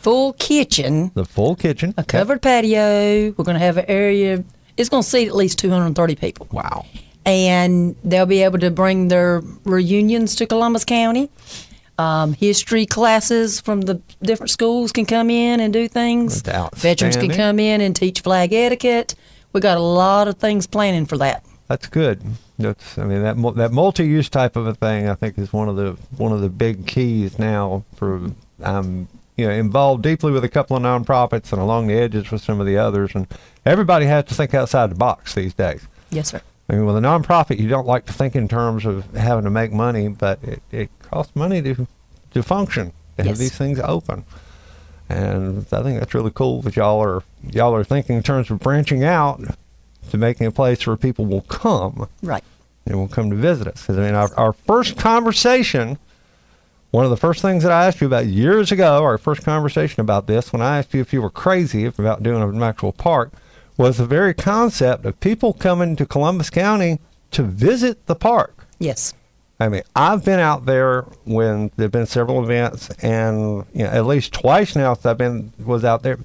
Full 0.00 0.32
kitchen, 0.32 1.10
The 1.14 1.26
full 1.26 1.54
kitchen, 1.54 1.92
a 1.98 2.02
covered 2.02 2.40
patio. 2.40 3.34
We're 3.36 3.44
gonna 3.44 3.58
have 3.58 3.76
an 3.76 3.84
area. 3.86 4.42
It's 4.78 4.88
gonna 4.88 5.02
seat 5.02 5.28
at 5.28 5.36
least 5.36 5.58
230 5.58 6.14
people, 6.16 6.48
Wow. 6.50 6.86
and 7.26 7.94
they'll 8.02 8.24
be 8.24 8.42
able 8.42 8.58
to 8.60 8.70
bring 8.70 9.08
their 9.08 9.42
reunions 9.64 10.34
to 10.36 10.46
Columbus 10.46 10.86
County. 10.86 11.28
Um, 12.00 12.32
history 12.32 12.86
classes 12.86 13.60
from 13.60 13.82
the 13.82 14.00
different 14.22 14.48
schools 14.48 14.90
can 14.90 15.04
come 15.04 15.28
in 15.28 15.60
and 15.60 15.70
do 15.70 15.86
things. 15.86 16.40
Veterans 16.74 17.16
can 17.16 17.30
come 17.30 17.58
in 17.58 17.82
and 17.82 17.94
teach 17.94 18.20
flag 18.20 18.54
etiquette. 18.54 19.14
We 19.52 19.60
got 19.60 19.76
a 19.76 19.82
lot 19.82 20.26
of 20.26 20.38
things 20.38 20.66
planning 20.66 21.04
for 21.04 21.18
that. 21.18 21.44
That's 21.68 21.86
good. 21.88 22.22
That's 22.58 22.96
I 22.98 23.04
mean 23.04 23.22
that 23.22 23.36
that 23.56 23.72
multi-use 23.72 24.30
type 24.30 24.56
of 24.56 24.66
a 24.66 24.74
thing 24.74 25.08
I 25.08 25.14
think 25.14 25.38
is 25.38 25.52
one 25.52 25.68
of 25.68 25.76
the 25.76 25.96
one 26.16 26.32
of 26.32 26.40
the 26.40 26.48
big 26.48 26.86
keys 26.86 27.38
now 27.38 27.84
for 27.96 28.30
I'm 28.62 29.08
you 29.36 29.46
know 29.46 29.52
involved 29.52 30.02
deeply 30.02 30.32
with 30.32 30.44
a 30.44 30.48
couple 30.48 30.76
of 30.76 30.82
nonprofits 30.82 31.52
and 31.52 31.60
along 31.60 31.86
the 31.86 31.94
edges 31.94 32.30
with 32.30 32.42
some 32.42 32.60
of 32.60 32.66
the 32.66 32.76
others 32.76 33.12
and 33.14 33.26
everybody 33.64 34.06
has 34.06 34.24
to 34.26 34.34
think 34.34 34.54
outside 34.54 34.90
the 34.90 34.94
box 34.94 35.34
these 35.34 35.54
days. 35.54 35.86
Yes, 36.10 36.28
sir. 36.30 36.40
I 36.70 36.74
mean, 36.74 36.86
with 36.86 36.96
a 36.96 37.00
nonprofit, 37.00 37.58
you 37.58 37.68
don't 37.68 37.86
like 37.86 38.06
to 38.06 38.12
think 38.12 38.36
in 38.36 38.46
terms 38.46 38.86
of 38.86 39.04
having 39.16 39.42
to 39.42 39.50
make 39.50 39.72
money, 39.72 40.06
but 40.06 40.38
it, 40.44 40.62
it 40.70 40.90
costs 41.02 41.34
money 41.34 41.60
to 41.62 41.88
to 42.32 42.42
function 42.44 42.92
to 43.18 43.24
have 43.24 43.38
these 43.38 43.56
things 43.58 43.80
open. 43.80 44.24
And 45.08 45.66
I 45.72 45.82
think 45.82 45.98
that's 45.98 46.14
really 46.14 46.30
cool 46.32 46.62
that 46.62 46.76
y'all 46.76 47.00
are 47.02 47.24
y'all 47.50 47.74
are 47.74 47.82
thinking 47.82 48.16
in 48.16 48.22
terms 48.22 48.52
of 48.52 48.60
branching 48.60 49.02
out 49.02 49.40
to 50.10 50.16
making 50.16 50.46
a 50.46 50.52
place 50.52 50.86
where 50.86 50.96
people 50.96 51.26
will 51.26 51.40
come 51.42 52.06
Right. 52.22 52.44
and 52.86 52.96
will 52.96 53.08
come 53.08 53.30
to 53.30 53.36
visit 53.36 53.66
us. 53.66 53.84
'Cause, 53.86 53.98
I 53.98 54.02
mean, 54.02 54.14
our, 54.14 54.30
our 54.36 54.52
first 54.52 54.96
conversation, 54.96 55.98
one 56.92 57.04
of 57.04 57.10
the 57.10 57.16
first 57.16 57.42
things 57.42 57.64
that 57.64 57.72
I 57.72 57.86
asked 57.86 58.00
you 58.00 58.06
about 58.06 58.26
years 58.26 58.70
ago, 58.70 59.02
our 59.02 59.18
first 59.18 59.42
conversation 59.44 60.00
about 60.00 60.28
this, 60.28 60.52
when 60.52 60.62
I 60.62 60.78
asked 60.78 60.94
you 60.94 61.00
if 61.00 61.12
you 61.12 61.20
were 61.20 61.30
crazy 61.30 61.84
about 61.86 62.22
doing 62.22 62.40
an 62.42 62.62
actual 62.62 62.92
park, 62.92 63.32
was 63.80 63.96
the 63.96 64.04
very 64.04 64.34
concept 64.34 65.06
of 65.06 65.18
people 65.20 65.54
coming 65.54 65.96
to 65.96 66.04
Columbus 66.04 66.50
County 66.50 66.98
to 67.30 67.42
visit 67.42 68.04
the 68.06 68.14
park. 68.14 68.66
Yes. 68.78 69.14
I 69.58 69.68
mean, 69.68 69.82
I've 69.96 70.22
been 70.22 70.38
out 70.38 70.66
there 70.66 71.02
when 71.24 71.70
there've 71.76 71.90
been 71.90 72.04
several 72.06 72.42
events, 72.44 72.90
and 73.02 73.64
you 73.72 73.84
know, 73.84 73.90
at 73.90 74.04
least 74.04 74.34
twice 74.34 74.76
now 74.76 74.92
since 74.92 75.06
I've 75.06 75.16
been 75.18 75.52
was 75.64 75.82
out 75.84 76.02
there. 76.02 76.18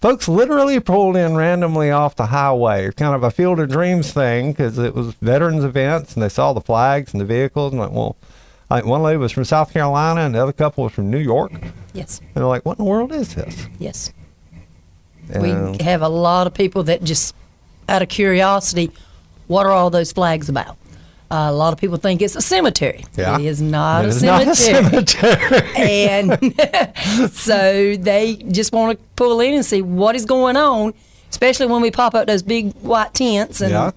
Folks 0.00 0.26
literally 0.26 0.80
pulled 0.80 1.16
in 1.16 1.36
randomly 1.36 1.90
off 1.90 2.16
the 2.16 2.26
highway, 2.26 2.90
kind 2.92 3.14
of 3.14 3.22
a 3.22 3.30
Field 3.30 3.60
of 3.60 3.68
Dreams 3.70 4.10
thing, 4.12 4.52
because 4.52 4.78
it 4.78 4.94
was 4.94 5.12
veterans 5.16 5.64
events, 5.64 6.14
and 6.14 6.22
they 6.22 6.28
saw 6.30 6.52
the 6.54 6.60
flags 6.62 7.12
and 7.12 7.20
the 7.20 7.24
vehicles, 7.26 7.72
and 7.72 7.80
like, 7.80 7.92
well, 7.92 8.16
I 8.70 8.76
think 8.80 8.88
one 8.88 9.02
lady 9.02 9.18
was 9.18 9.32
from 9.32 9.44
South 9.44 9.70
Carolina, 9.72 10.22
and 10.22 10.34
the 10.34 10.42
other 10.42 10.52
couple 10.52 10.84
was 10.84 10.94
from 10.94 11.10
New 11.10 11.18
York, 11.18 11.52
Yes. 11.92 12.20
and 12.20 12.30
they're 12.34 12.46
like, 12.46 12.64
"What 12.64 12.78
in 12.78 12.84
the 12.84 12.90
world 12.90 13.12
is 13.12 13.34
this?" 13.34 13.68
Yes. 13.78 14.12
And- 15.30 15.78
We 15.78 15.84
have 15.84 16.02
a 16.02 16.08
lot 16.08 16.46
of 16.46 16.54
people 16.54 16.84
that 16.84 17.02
just, 17.04 17.34
out 17.88 18.02
of 18.02 18.08
curiosity, 18.08 18.90
what 19.46 19.66
are 19.66 19.72
all 19.72 19.90
those 19.90 20.12
flags 20.12 20.48
about? 20.48 20.76
Uh, 21.30 21.48
a 21.48 21.52
lot 21.52 21.72
of 21.72 21.78
people 21.78 21.96
think 21.96 22.20
it's 22.20 22.36
a 22.36 22.42
cemetery. 22.42 23.04
Yeah. 23.16 23.38
It 23.38 23.46
is 23.46 23.62
not, 23.62 24.04
It 24.04 24.08
a, 24.08 24.10
is 24.10 24.22
not 24.22 24.46
a 24.46 24.54
cemetery. 24.54 25.38
cemetery. 25.40 25.72
and 25.76 27.32
so 27.32 27.96
they 27.96 28.36
just 28.50 28.72
want 28.72 28.98
to 28.98 29.04
pull 29.16 29.40
in 29.40 29.54
and 29.54 29.64
see 29.64 29.80
what 29.80 30.14
is 30.14 30.26
going 30.26 30.56
on, 30.58 30.92
especially 31.30 31.66
when 31.66 31.80
we 31.80 31.90
pop 31.90 32.14
up 32.14 32.26
those 32.26 32.42
big 32.42 32.74
white 32.82 33.14
tents 33.14 33.62
and 33.62 33.70
Yeah. 33.70 33.90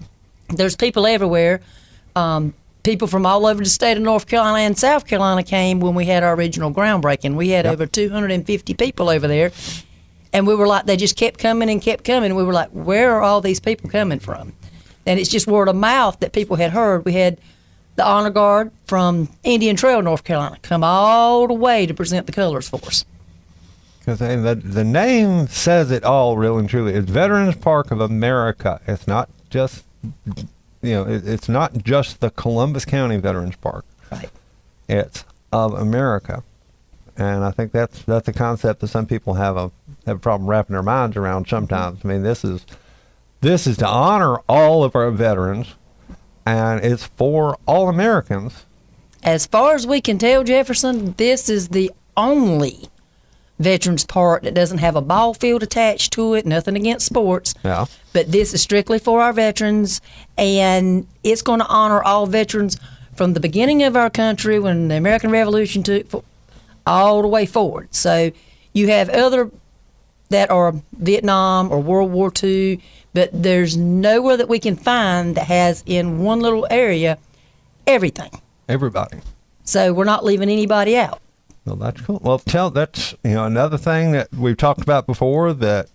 there's 0.48 0.76
people 0.76 1.06
everywhere. 1.06 1.60
Um, 2.14 2.54
people 2.82 3.06
from 3.08 3.26
all 3.26 3.44
over 3.46 3.62
the 3.62 3.68
state 3.68 3.98
of 3.98 4.02
North 4.02 4.26
Carolina 4.26 4.60
and 4.60 4.78
South 4.78 5.06
Carolina 5.06 5.42
came 5.42 5.80
when 5.80 5.94
we 5.94 6.06
had 6.06 6.22
our 6.22 6.34
original 6.34 6.72
groundbreaking. 6.72 7.34
We 7.34 7.50
had 7.50 7.66
over 7.66 7.84
250 7.84 8.72
people 8.74 9.10
over 9.10 9.28
there, 9.28 9.50
and 10.36 10.46
we 10.46 10.54
were 10.54 10.66
like, 10.66 10.84
they 10.84 10.98
just 10.98 11.16
kept 11.16 11.38
coming 11.38 11.70
and 11.70 11.80
kept 11.80 12.04
coming. 12.04 12.34
We 12.34 12.44
were 12.44 12.52
like, 12.52 12.68
where 12.68 13.12
are 13.14 13.22
all 13.22 13.40
these 13.40 13.58
people 13.58 13.88
coming 13.88 14.18
from? 14.18 14.52
And 15.06 15.18
it's 15.18 15.30
just 15.30 15.46
word 15.46 15.66
of 15.66 15.76
mouth 15.76 16.20
that 16.20 16.34
people 16.34 16.56
had 16.56 16.72
heard. 16.72 17.06
We 17.06 17.14
had 17.14 17.38
the 17.94 18.06
honor 18.06 18.28
guard 18.28 18.70
from 18.86 19.30
Indian 19.44 19.76
Trail, 19.76 20.02
North 20.02 20.24
Carolina, 20.24 20.58
come 20.60 20.84
all 20.84 21.48
the 21.48 21.54
way 21.54 21.86
to 21.86 21.94
present 21.94 22.26
the 22.26 22.32
colors 22.32 22.68
for 22.68 22.76
us. 22.84 23.06
Because 24.00 24.18
the, 24.18 24.60
the 24.62 24.84
name 24.84 25.46
says 25.46 25.90
it 25.90 26.04
all, 26.04 26.36
really 26.36 26.60
and 26.60 26.68
truly. 26.68 26.92
It's 26.92 27.10
Veterans 27.10 27.56
Park 27.56 27.90
of 27.90 28.02
America. 28.02 28.78
It's 28.86 29.08
not 29.08 29.30
just, 29.48 29.84
you 30.82 30.92
know, 30.92 31.04
it, 31.04 31.26
it's 31.26 31.48
not 31.48 31.82
just 31.82 32.20
the 32.20 32.28
Columbus 32.28 32.84
County 32.84 33.16
Veterans 33.16 33.56
Park. 33.56 33.86
Right. 34.12 34.28
It's 34.86 35.24
of 35.50 35.72
America, 35.72 36.44
and 37.18 37.44
I 37.44 37.50
think 37.50 37.72
that's 37.72 38.02
that's 38.02 38.28
a 38.28 38.32
concept 38.32 38.80
that 38.80 38.88
some 38.88 39.06
people 39.06 39.34
have 39.34 39.56
a 39.56 39.70
have 40.06 40.16
a 40.16 40.20
problem 40.20 40.48
wrapping 40.48 40.74
their 40.74 40.82
minds 40.82 41.16
around. 41.16 41.46
Mm-hmm. 41.46 41.56
Sometimes, 41.56 42.00
I 42.04 42.08
mean, 42.08 42.22
this 42.22 42.44
is 42.44 42.66
this 43.40 43.66
is 43.66 43.76
to 43.78 43.86
honor 43.86 44.38
all 44.48 44.84
of 44.84 44.94
our 44.96 45.10
veterans, 45.10 45.74
and 46.44 46.84
it's 46.84 47.06
for 47.06 47.58
all 47.66 47.88
Americans. 47.88 48.64
As 49.22 49.46
far 49.46 49.74
as 49.74 49.86
we 49.86 50.00
can 50.00 50.18
tell, 50.18 50.44
Jefferson, 50.44 51.12
this 51.16 51.48
is 51.48 51.68
the 51.68 51.90
only 52.16 52.88
Veterans 53.58 54.04
Park 54.04 54.42
that 54.42 54.54
doesn't 54.54 54.78
have 54.78 54.96
a 54.96 55.00
ball 55.00 55.34
field 55.34 55.62
attached 55.62 56.12
to 56.12 56.34
it. 56.34 56.46
Nothing 56.46 56.76
against 56.76 57.06
sports. 57.06 57.54
Yeah. 57.64 57.86
But 58.12 58.30
this 58.30 58.52
is 58.54 58.62
strictly 58.62 58.98
for 58.98 59.20
our 59.20 59.32
veterans, 59.32 60.00
and 60.36 61.06
it's 61.24 61.42
going 61.42 61.60
to 61.60 61.66
honor 61.66 62.02
all 62.02 62.26
veterans 62.26 62.78
from 63.14 63.32
the 63.32 63.40
beginning 63.40 63.82
of 63.82 63.96
our 63.96 64.10
country 64.10 64.58
when 64.58 64.88
the 64.88 64.96
American 64.96 65.30
Revolution 65.30 65.82
took 65.82 66.24
all 66.86 67.22
the 67.22 67.28
way 67.28 67.46
forward. 67.46 67.94
So 67.94 68.30
you 68.72 68.88
have 68.88 69.08
other 69.08 69.50
that 70.28 70.50
are 70.50 70.74
Vietnam 70.92 71.70
or 71.70 71.80
World 71.80 72.10
War 72.10 72.32
II, 72.42 72.80
but 73.14 73.30
there's 73.32 73.76
nowhere 73.76 74.36
that 74.36 74.48
we 74.48 74.58
can 74.58 74.76
find 74.76 75.36
that 75.36 75.46
has 75.46 75.82
in 75.86 76.18
one 76.18 76.40
little 76.40 76.66
area 76.70 77.18
everything. 77.86 78.30
Everybody. 78.68 79.18
So 79.64 79.92
we're 79.92 80.04
not 80.04 80.24
leaving 80.24 80.50
anybody 80.50 80.96
out. 80.96 81.20
Well, 81.64 81.76
that's 81.76 82.00
cool. 82.00 82.20
Well, 82.22 82.38
tell 82.38 82.70
that's 82.70 83.14
you 83.24 83.34
know 83.34 83.44
another 83.44 83.76
thing 83.78 84.12
that 84.12 84.32
we've 84.32 84.56
talked 84.56 84.82
about 84.82 85.06
before 85.06 85.52
that 85.52 85.88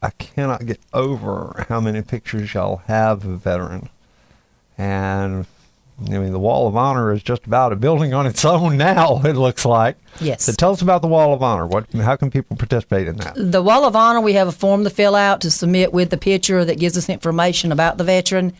I 0.00 0.10
cannot 0.10 0.66
get 0.66 0.80
over 0.92 1.66
how 1.68 1.80
many 1.80 2.02
pictures 2.02 2.54
y'all 2.54 2.82
have 2.86 3.24
of 3.24 3.40
veterans, 3.40 3.88
and 4.76 5.46
I 6.06 6.18
mean 6.18 6.32
the 6.32 6.38
Wall 6.38 6.68
of 6.68 6.76
Honor 6.76 7.12
is 7.12 7.22
just 7.22 7.44
about 7.46 7.72
a 7.72 7.76
building 7.76 8.14
on 8.14 8.26
its 8.26 8.44
own 8.54 8.76
now. 8.76 9.20
It 9.24 9.34
looks 9.34 9.64
like. 9.64 9.96
Yes. 10.20 10.44
So 10.44 10.52
tell 10.52 10.70
us 10.72 10.80
about 10.82 11.02
the 11.02 11.08
Wall 11.08 11.34
of 11.34 11.42
Honor. 11.42 11.66
What? 11.66 11.90
How 11.92 12.14
can 12.16 12.30
people 12.30 12.56
participate 12.56 13.08
in 13.08 13.16
that? 13.16 13.34
The 13.36 13.62
Wall 13.62 13.84
of 13.84 13.96
Honor, 13.96 14.20
we 14.20 14.34
have 14.34 14.46
a 14.48 14.52
form 14.52 14.84
to 14.84 14.90
fill 14.90 15.14
out 15.16 15.40
to 15.40 15.50
submit 15.50 15.92
with 15.92 16.10
the 16.10 16.16
picture 16.16 16.64
that 16.64 16.78
gives 16.78 16.96
us 16.96 17.08
information 17.08 17.72
about 17.72 17.98
the 17.98 18.04
veteran. 18.04 18.52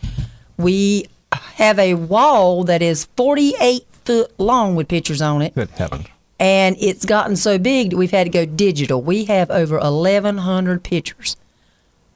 We 0.57 1.07
have 1.31 1.79
a 1.79 1.93
wall 1.93 2.63
that 2.65 2.81
is 2.81 3.05
48 3.15 3.85
foot 4.05 4.39
long 4.39 4.75
with 4.75 4.87
pictures 4.87 5.21
on 5.21 5.41
it, 5.41 5.53
Good 5.55 5.69
heavens. 5.69 6.07
and 6.39 6.75
it's 6.79 7.05
gotten 7.05 7.35
so 7.35 7.57
big 7.59 7.91
that 7.91 7.97
we've 7.97 8.11
had 8.11 8.23
to 8.25 8.29
go 8.31 8.45
digital. 8.45 9.01
We 9.01 9.25
have 9.25 9.49
over 9.51 9.77
1,100 9.79 10.83
pictures. 10.83 11.35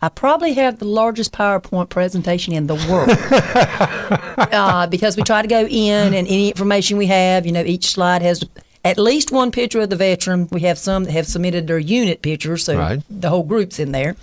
I 0.03 0.09
probably 0.09 0.53
have 0.55 0.79
the 0.79 0.85
largest 0.85 1.31
PowerPoint 1.31 1.87
presentation 1.87 2.51
in 2.51 2.67
the 2.67 2.75
world 2.75 3.09
uh, 4.51 4.85
because 4.87 5.15
we 5.15 5.23
try 5.23 5.41
to 5.41 5.47
go 5.47 5.65
in 5.65 6.13
and 6.13 6.27
any 6.27 6.49
information 6.49 6.97
we 6.97 7.05
have, 7.05 7.45
you 7.45 7.53
know, 7.53 7.63
each 7.63 7.91
slide 7.91 8.21
has 8.21 8.43
at 8.83 8.97
least 8.97 9.31
one 9.31 9.49
picture 9.49 9.79
of 9.79 9.89
the 9.89 9.95
veteran. 9.95 10.49
We 10.51 10.59
have 10.63 10.77
some 10.77 11.05
that 11.05 11.13
have 11.13 11.25
submitted 11.25 11.67
their 11.67 11.79
unit 11.79 12.21
pictures, 12.21 12.65
so 12.65 12.77
Right. 12.77 13.01
the 13.09 13.29
whole 13.29 13.43
group's 13.43 13.79
in 13.79 13.93
there. 13.93 14.17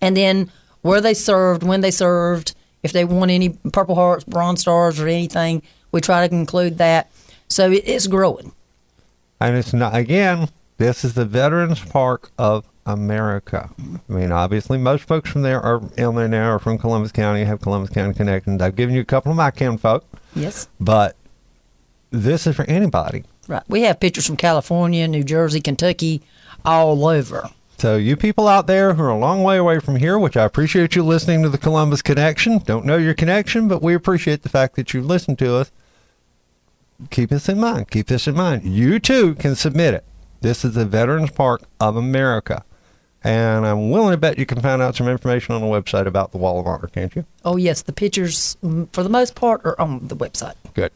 And 0.00 0.16
then 0.16 0.50
where 0.80 1.00
they 1.00 1.14
served, 1.14 1.62
when 1.62 1.80
they 1.80 1.92
served, 1.92 2.52
if 2.82 2.90
they 2.90 3.04
won 3.04 3.30
any 3.30 3.50
Purple 3.50 3.94
Hearts, 3.94 4.24
Bronze 4.24 4.62
Stars, 4.62 4.98
or 4.98 5.06
anything, 5.06 5.62
we 5.92 6.00
try 6.00 6.26
to 6.26 6.34
include 6.34 6.78
that. 6.78 7.08
So 7.46 7.70
it, 7.70 7.84
it's 7.86 8.08
growing. 8.08 8.50
And 9.40 9.56
it's 9.56 9.72
not 9.72 9.94
again. 9.94 10.48
This 10.78 11.04
is 11.04 11.14
the 11.14 11.24
Veterans 11.24 11.78
Park 11.84 12.32
of 12.36 12.64
America. 12.86 13.70
I 14.08 14.12
mean, 14.12 14.32
obviously, 14.32 14.78
most 14.78 15.04
folks 15.04 15.30
from 15.30 15.42
there 15.42 15.60
are 15.60 15.80
in 15.96 16.14
there 16.14 16.28
now, 16.28 16.50
are 16.50 16.58
from 16.58 16.78
Columbus 16.78 17.12
County, 17.12 17.44
have 17.44 17.60
Columbus 17.60 17.90
County 17.90 18.14
connections. 18.14 18.60
I've 18.60 18.76
given 18.76 18.94
you 18.94 19.00
a 19.00 19.04
couple 19.04 19.30
of 19.30 19.36
my 19.36 19.50
kin 19.50 19.78
folk, 19.78 20.04
Yes. 20.34 20.68
but 20.80 21.16
this 22.10 22.46
is 22.46 22.56
for 22.56 22.64
anybody. 22.64 23.24
Right. 23.48 23.62
We 23.68 23.82
have 23.82 24.00
pictures 24.00 24.26
from 24.26 24.36
California, 24.36 25.06
New 25.08 25.24
Jersey, 25.24 25.60
Kentucky, 25.60 26.22
all 26.64 27.06
over. 27.06 27.50
So, 27.78 27.96
you 27.96 28.16
people 28.16 28.46
out 28.46 28.68
there 28.68 28.94
who 28.94 29.02
are 29.02 29.08
a 29.10 29.18
long 29.18 29.42
way 29.42 29.56
away 29.58 29.80
from 29.80 29.96
here, 29.96 30.16
which 30.18 30.36
I 30.36 30.44
appreciate 30.44 30.94
you 30.94 31.02
listening 31.02 31.42
to 31.42 31.48
the 31.48 31.58
Columbus 31.58 32.00
Connection. 32.02 32.58
Don't 32.58 32.84
know 32.86 32.96
your 32.96 33.14
connection, 33.14 33.66
but 33.66 33.82
we 33.82 33.94
appreciate 33.94 34.42
the 34.42 34.48
fact 34.48 34.76
that 34.76 34.94
you've 34.94 35.06
listened 35.06 35.38
to 35.40 35.56
us. 35.56 35.72
Keep 37.10 37.30
this 37.30 37.48
in 37.48 37.58
mind. 37.58 37.90
Keep 37.90 38.06
this 38.06 38.28
in 38.28 38.36
mind. 38.36 38.62
You 38.64 39.00
too 39.00 39.34
can 39.34 39.56
submit 39.56 39.94
it. 39.94 40.04
This 40.42 40.64
is 40.64 40.74
the 40.74 40.84
Veterans 40.84 41.32
Park 41.32 41.62
of 41.80 41.96
America. 41.96 42.64
And 43.24 43.64
I'm 43.64 43.90
willing 43.90 44.10
to 44.10 44.16
bet 44.16 44.38
you 44.38 44.46
can 44.46 44.60
find 44.60 44.82
out 44.82 44.96
some 44.96 45.08
information 45.08 45.54
on 45.54 45.60
the 45.60 45.66
website 45.68 46.06
about 46.06 46.32
the 46.32 46.38
Wall 46.38 46.58
of 46.58 46.66
Honor, 46.66 46.88
can't 46.88 47.14
you? 47.14 47.24
Oh, 47.44 47.56
yes. 47.56 47.82
The 47.82 47.92
pictures, 47.92 48.56
mm, 48.64 48.88
for 48.92 49.02
the 49.04 49.08
most 49.08 49.36
part, 49.36 49.64
are 49.64 49.80
on 49.80 50.08
the 50.08 50.16
website. 50.16 50.54
Good. 50.74 50.92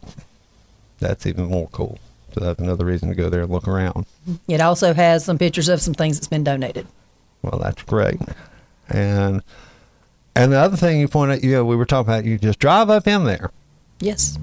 That's 0.99 1.25
even 1.27 1.45
more 1.45 1.69
cool. 1.69 1.99
So 2.35 2.41
that's 2.41 2.59
another 2.59 2.85
reason 2.85 3.09
to 3.09 3.15
go 3.15 3.31
there 3.31 3.43
and 3.43 3.51
look 3.51 3.69
around. 3.69 4.07
It 4.49 4.61
also 4.61 4.93
has 4.93 5.25
some 5.25 5.39
pictures 5.39 5.69
of 5.69 5.81
some 5.81 5.95
things 5.95 6.17
that's 6.17 6.27
been 6.29 6.45
donated. 6.45 6.87
Well, 7.43 7.59
that's 7.59 7.83
great. 7.85 8.21
And 8.89 9.43
and 10.35 10.53
the 10.53 10.59
other 10.59 10.77
thing 10.77 11.01
you 11.01 11.09
pointed 11.09 11.39
out, 11.39 11.45
you 11.45 11.53
know, 11.53 11.65
we 11.65 11.77
were 11.77 11.87
talking 11.87 12.13
about, 12.13 12.25
you 12.25 12.37
just 12.37 12.59
drive 12.59 12.91
up 12.91 13.07
in 13.07 13.25
there. 13.25 13.51
Yes. 14.01 14.39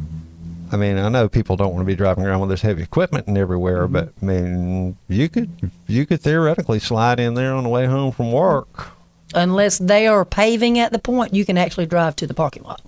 I 0.73 0.77
mean, 0.77 0.97
I 0.97 1.07
know 1.09 1.29
people 1.29 1.55
don't 1.55 1.73
want 1.73 1.81
to 1.81 1.85
be 1.85 1.95
driving 1.95 2.25
around 2.25 2.41
with 2.41 2.49
this 2.49 2.61
heavy 2.61 2.81
equipment 2.81 3.27
and 3.27 3.37
everywhere, 3.37 3.83
mm-hmm. 3.83 3.93
but 3.93 4.13
I 4.21 4.25
mean, 4.25 4.97
you 5.07 5.29
could 5.29 5.71
you 5.87 6.05
could 6.05 6.21
theoretically 6.21 6.79
slide 6.79 7.19
in 7.19 7.35
there 7.35 7.53
on 7.53 7.63
the 7.63 7.69
way 7.69 7.85
home 7.85 8.11
from 8.11 8.31
work. 8.31 8.89
Unless 9.35 9.79
they 9.79 10.07
are 10.07 10.25
paving 10.25 10.77
at 10.79 10.91
the 10.91 10.99
point, 10.99 11.33
you 11.33 11.45
can 11.45 11.57
actually 11.57 11.85
drive 11.85 12.15
to 12.17 12.27
the 12.27 12.33
parking 12.33 12.63
lot. 12.63 12.81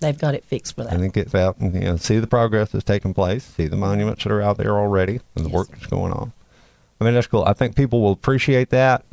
They've 0.00 0.18
got 0.18 0.34
it 0.34 0.44
fixed 0.44 0.74
for 0.74 0.84
that. 0.84 0.92
and 0.92 1.02
then 1.02 1.10
get 1.10 1.34
out 1.34 1.58
and 1.58 1.74
you 1.74 1.80
know, 1.80 1.96
see 1.96 2.18
the 2.18 2.26
progress 2.26 2.70
that's 2.70 2.84
taking 2.84 3.14
place, 3.14 3.44
see 3.44 3.66
the 3.66 3.76
monuments 3.76 4.24
that 4.24 4.32
are 4.32 4.42
out 4.42 4.58
there 4.58 4.76
already, 4.76 5.20
and 5.34 5.44
the 5.46 5.48
Yes. 5.48 5.52
work 5.52 5.68
that's 5.70 5.86
going 5.86 6.12
on. 6.12 6.32
I 7.00 7.04
mean, 7.04 7.14
that's 7.14 7.26
cool. 7.26 7.44
I 7.44 7.52
think 7.54 7.76
people 7.76 8.02
will 8.02 8.12
appreciate 8.12 8.70
that 8.70 9.04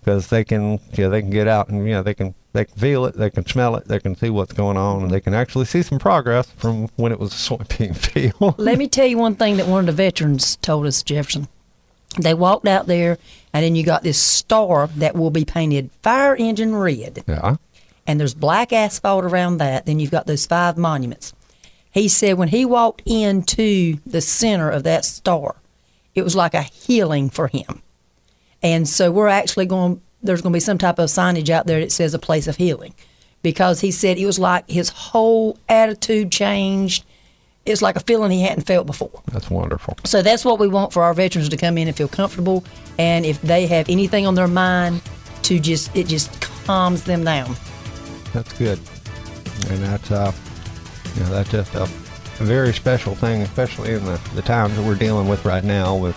because 0.00 0.28
they 0.28 0.44
can, 0.44 0.80
you 0.96 1.04
know, 1.04 1.10
they 1.10 1.20
can 1.20 1.30
get 1.30 1.48
out 1.48 1.68
and 1.68 1.86
you 1.86 1.92
know 1.92 2.02
they 2.02 2.14
can 2.14 2.34
they 2.56 2.64
can 2.64 2.76
feel 2.76 3.04
it, 3.06 3.14
they 3.16 3.30
can 3.30 3.46
smell 3.46 3.76
it, 3.76 3.86
they 3.86 4.00
can 4.00 4.16
see 4.16 4.30
what's 4.30 4.52
going 4.52 4.76
on, 4.76 5.02
and 5.02 5.10
they 5.10 5.20
can 5.20 5.34
actually 5.34 5.66
see 5.66 5.82
some 5.82 5.98
progress 5.98 6.50
from 6.52 6.88
when 6.96 7.12
it 7.12 7.20
was 7.20 7.32
a 7.32 7.36
soybean 7.36 7.96
field. 8.40 8.58
Let 8.58 8.78
me 8.78 8.88
tell 8.88 9.06
you 9.06 9.18
one 9.18 9.36
thing 9.36 9.56
that 9.58 9.66
one 9.66 9.80
of 9.80 9.86
the 9.86 9.92
veterans 9.92 10.56
told 10.56 10.86
us, 10.86 11.02
Jefferson. 11.02 11.48
They 12.18 12.34
walked 12.34 12.66
out 12.66 12.86
there, 12.86 13.18
and 13.52 13.62
then 13.62 13.76
you 13.76 13.84
got 13.84 14.02
this 14.02 14.18
star 14.18 14.86
that 14.96 15.14
will 15.14 15.30
be 15.30 15.44
painted 15.44 15.90
fire 16.02 16.34
engine 16.34 16.74
red, 16.74 17.22
yeah, 17.26 17.56
and 18.06 18.18
there's 18.18 18.34
black 18.34 18.72
asphalt 18.72 19.24
around 19.24 19.58
that. 19.58 19.86
Then 19.86 20.00
you've 20.00 20.10
got 20.10 20.26
those 20.26 20.46
five 20.46 20.78
monuments. 20.78 21.34
He 21.90 22.08
said 22.08 22.38
when 22.38 22.48
he 22.48 22.64
walked 22.64 23.02
into 23.06 23.98
the 24.06 24.20
center 24.20 24.70
of 24.70 24.82
that 24.84 25.04
star, 25.04 25.56
it 26.14 26.22
was 26.22 26.36
like 26.36 26.54
a 26.54 26.62
healing 26.62 27.30
for 27.30 27.48
him. 27.48 27.82
And 28.62 28.88
so 28.88 29.10
we're 29.10 29.28
actually 29.28 29.66
going, 29.66 30.00
there's 30.22 30.42
going 30.42 30.52
to 30.52 30.56
be 30.56 30.60
some 30.60 30.78
type 30.78 30.98
of 30.98 31.08
signage 31.08 31.50
out 31.50 31.66
there 31.66 31.80
that 31.80 31.92
says 31.92 32.14
a 32.14 32.18
place 32.18 32.46
of 32.46 32.56
healing 32.56 32.94
because 33.42 33.80
he 33.80 33.90
said 33.90 34.18
it 34.18 34.26
was 34.26 34.38
like 34.38 34.68
his 34.68 34.88
whole 34.88 35.58
attitude 35.68 36.32
changed. 36.32 37.04
It's 37.64 37.82
like 37.82 37.96
a 37.96 38.00
feeling 38.00 38.30
he 38.30 38.42
hadn't 38.42 38.64
felt 38.64 38.86
before. 38.86 39.22
That's 39.32 39.50
wonderful. 39.50 39.96
So 40.04 40.22
that's 40.22 40.44
what 40.44 40.58
we 40.58 40.68
want 40.68 40.92
for 40.92 41.02
our 41.02 41.14
veterans 41.14 41.48
to 41.48 41.56
come 41.56 41.78
in 41.78 41.88
and 41.88 41.96
feel 41.96 42.08
comfortable, 42.08 42.64
and 42.98 43.26
if 43.26 43.40
they 43.42 43.66
have 43.66 43.88
anything 43.88 44.26
on 44.26 44.34
their 44.34 44.48
mind, 44.48 45.02
to 45.42 45.60
just 45.60 45.94
it 45.96 46.06
just 46.06 46.40
calms 46.40 47.04
them 47.04 47.24
down. 47.24 47.54
That's 48.32 48.52
good. 48.58 48.78
And 49.70 49.82
that's 49.82 50.10
uh, 50.10 50.32
you 51.16 51.22
know, 51.22 51.30
that's 51.30 51.50
just 51.50 51.74
a, 51.74 51.88
very 52.38 52.74
special 52.74 53.14
thing, 53.14 53.40
especially 53.40 53.94
in 53.94 54.04
the, 54.04 54.20
the 54.34 54.42
times 54.42 54.76
that 54.76 54.84
we're 54.84 54.94
dealing 54.94 55.26
with 55.26 55.42
right 55.46 55.64
now 55.64 55.96
with 55.96 56.14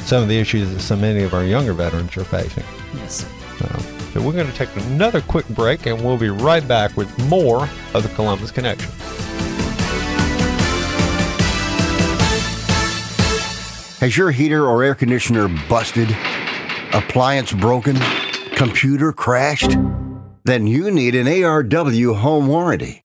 some 0.00 0.20
of 0.20 0.28
the 0.28 0.36
issues 0.36 0.68
that 0.72 0.80
so 0.80 0.96
many 0.96 1.22
of 1.22 1.32
our 1.32 1.44
younger 1.44 1.72
veterans 1.72 2.16
are 2.16 2.24
facing. 2.24 2.64
Yes. 2.96 3.24
So, 3.60 4.22
we're 4.22 4.32
going 4.32 4.50
to 4.50 4.56
take 4.56 4.74
another 4.88 5.20
quick 5.20 5.46
break, 5.48 5.84
and 5.84 6.02
we'll 6.02 6.16
be 6.16 6.30
right 6.30 6.66
back 6.66 6.96
with 6.96 7.16
more 7.28 7.68
of 7.92 8.02
the 8.02 8.08
Columbus 8.14 8.50
Connection. 8.50 8.90
Has 14.00 14.16
your 14.16 14.30
heater 14.30 14.66
or 14.66 14.82
air 14.82 14.94
conditioner 14.94 15.48
busted? 15.68 16.08
Appliance 16.94 17.52
broken? 17.52 17.96
Computer 18.56 19.12
crashed? 19.12 19.76
Then 20.44 20.66
you 20.66 20.90
need 20.90 21.14
an 21.14 21.26
ARW 21.26 22.16
home 22.16 22.46
warranty. 22.46 23.04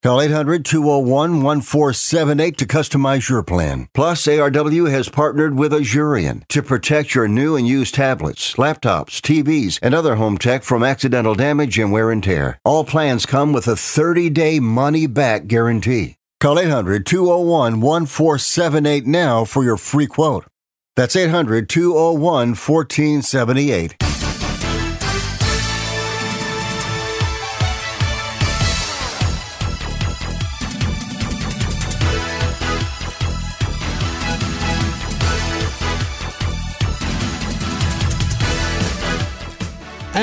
Call 0.00 0.20
800 0.20 0.64
201 0.64 1.42
1478 1.42 2.56
to 2.58 2.66
customize 2.66 3.28
your 3.28 3.42
plan. 3.42 3.88
Plus, 3.92 4.28
ARW 4.28 4.88
has 4.88 5.08
partnered 5.08 5.58
with 5.58 5.72
Asurion 5.72 6.46
to 6.46 6.62
protect 6.62 7.16
your 7.16 7.26
new 7.26 7.56
and 7.56 7.66
used 7.66 7.96
tablets, 7.96 8.54
laptops, 8.54 9.20
TVs, 9.20 9.80
and 9.82 9.96
other 9.96 10.14
home 10.14 10.38
tech 10.38 10.62
from 10.62 10.84
accidental 10.84 11.34
damage 11.34 11.80
and 11.80 11.90
wear 11.90 12.12
and 12.12 12.22
tear. 12.22 12.60
All 12.64 12.84
plans 12.84 13.26
come 13.26 13.52
with 13.52 13.66
a 13.66 13.74
30 13.74 14.30
day 14.30 14.60
money 14.60 15.08
back 15.08 15.48
guarantee. 15.48 16.14
Call 16.38 16.60
800 16.60 17.04
201 17.04 17.80
1478 17.80 19.04
now 19.04 19.44
for 19.44 19.64
your 19.64 19.76
free 19.76 20.06
quote. 20.06 20.46
That's 20.94 21.16
800 21.16 21.68
201 21.68 22.54
1478. 22.54 24.27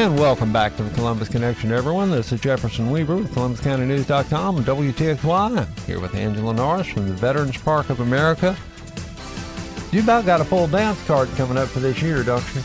And 0.05 0.19
welcome 0.19 0.53
back 0.53 0.77
to 0.77 0.83
the 0.83 0.93
Columbus 0.93 1.29
Connection, 1.29 1.71
everyone. 1.71 2.11
This 2.11 2.31
is 2.31 2.39
Jefferson 2.39 2.91
Weaver 2.91 3.15
with 3.15 3.33
ColumbusCountyNews.com 3.33 4.57
and 4.57 4.63
WTXY. 4.63 5.79
Here 5.87 5.99
with 5.99 6.13
Angela 6.13 6.53
Norris 6.53 6.85
from 6.85 7.07
the 7.07 7.15
Veterans 7.15 7.57
Park 7.57 7.89
of 7.89 8.01
America. 8.01 8.55
You 9.91 10.01
about 10.03 10.27
got 10.27 10.41
a 10.41 10.45
full 10.45 10.67
dance 10.67 11.03
card 11.07 11.27
coming 11.29 11.57
up 11.57 11.69
for 11.69 11.79
this 11.79 12.03
year, 12.03 12.21
don't 12.21 12.45
you? 12.53 12.61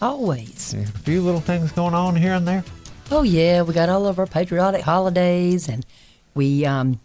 Always. 0.00 0.72
A 0.74 0.86
few 0.86 1.20
little 1.20 1.40
things 1.40 1.72
going 1.72 1.94
on 1.94 2.14
here 2.14 2.34
and 2.34 2.46
there. 2.46 2.62
Oh 3.10 3.24
yeah, 3.24 3.62
we 3.62 3.74
got 3.74 3.88
all 3.88 4.06
of 4.06 4.20
our 4.20 4.26
patriotic 4.26 4.82
holidays, 4.82 5.68
and 5.68 5.84
we 6.36 6.64
um, 6.64 7.00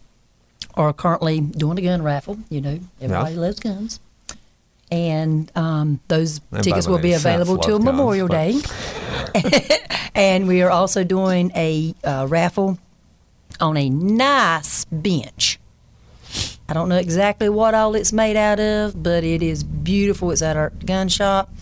are 0.74 0.92
currently 0.92 1.40
doing 1.40 1.78
a 1.78 1.82
gun 1.82 2.00
raffle. 2.00 2.38
You 2.48 2.60
know, 2.60 2.78
everybody 3.00 3.34
Yeah. 3.34 3.40
loves 3.40 3.58
guns, 3.58 3.98
and 4.90 5.50
um, 5.56 6.00
those 6.08 6.40
by 6.40 6.60
tickets 6.60 6.88
will 6.88 6.98
be 6.98 7.12
available 7.12 7.58
till 7.58 7.78
Memorial 7.78 8.28
Day. 8.28 8.60
and 10.14 10.48
we 10.48 10.62
are 10.62 10.70
also 10.70 11.04
doing 11.04 11.52
a 11.54 11.94
uh, 12.04 12.26
raffle 12.28 12.78
on 13.60 13.76
a 13.76 13.88
nice 13.88 14.84
bench. 14.86 15.58
I 16.68 16.72
don't 16.72 16.88
know 16.88 16.96
exactly 16.96 17.48
what 17.48 17.74
all 17.74 17.94
it's 17.94 18.12
made 18.12 18.36
out 18.36 18.60
of, 18.60 19.02
but 19.02 19.24
it 19.24 19.42
is 19.42 19.64
beautiful. 19.64 20.30
It's 20.30 20.42
at 20.42 20.56
our 20.56 20.70
gun 20.70 21.08
shop, 21.08 21.52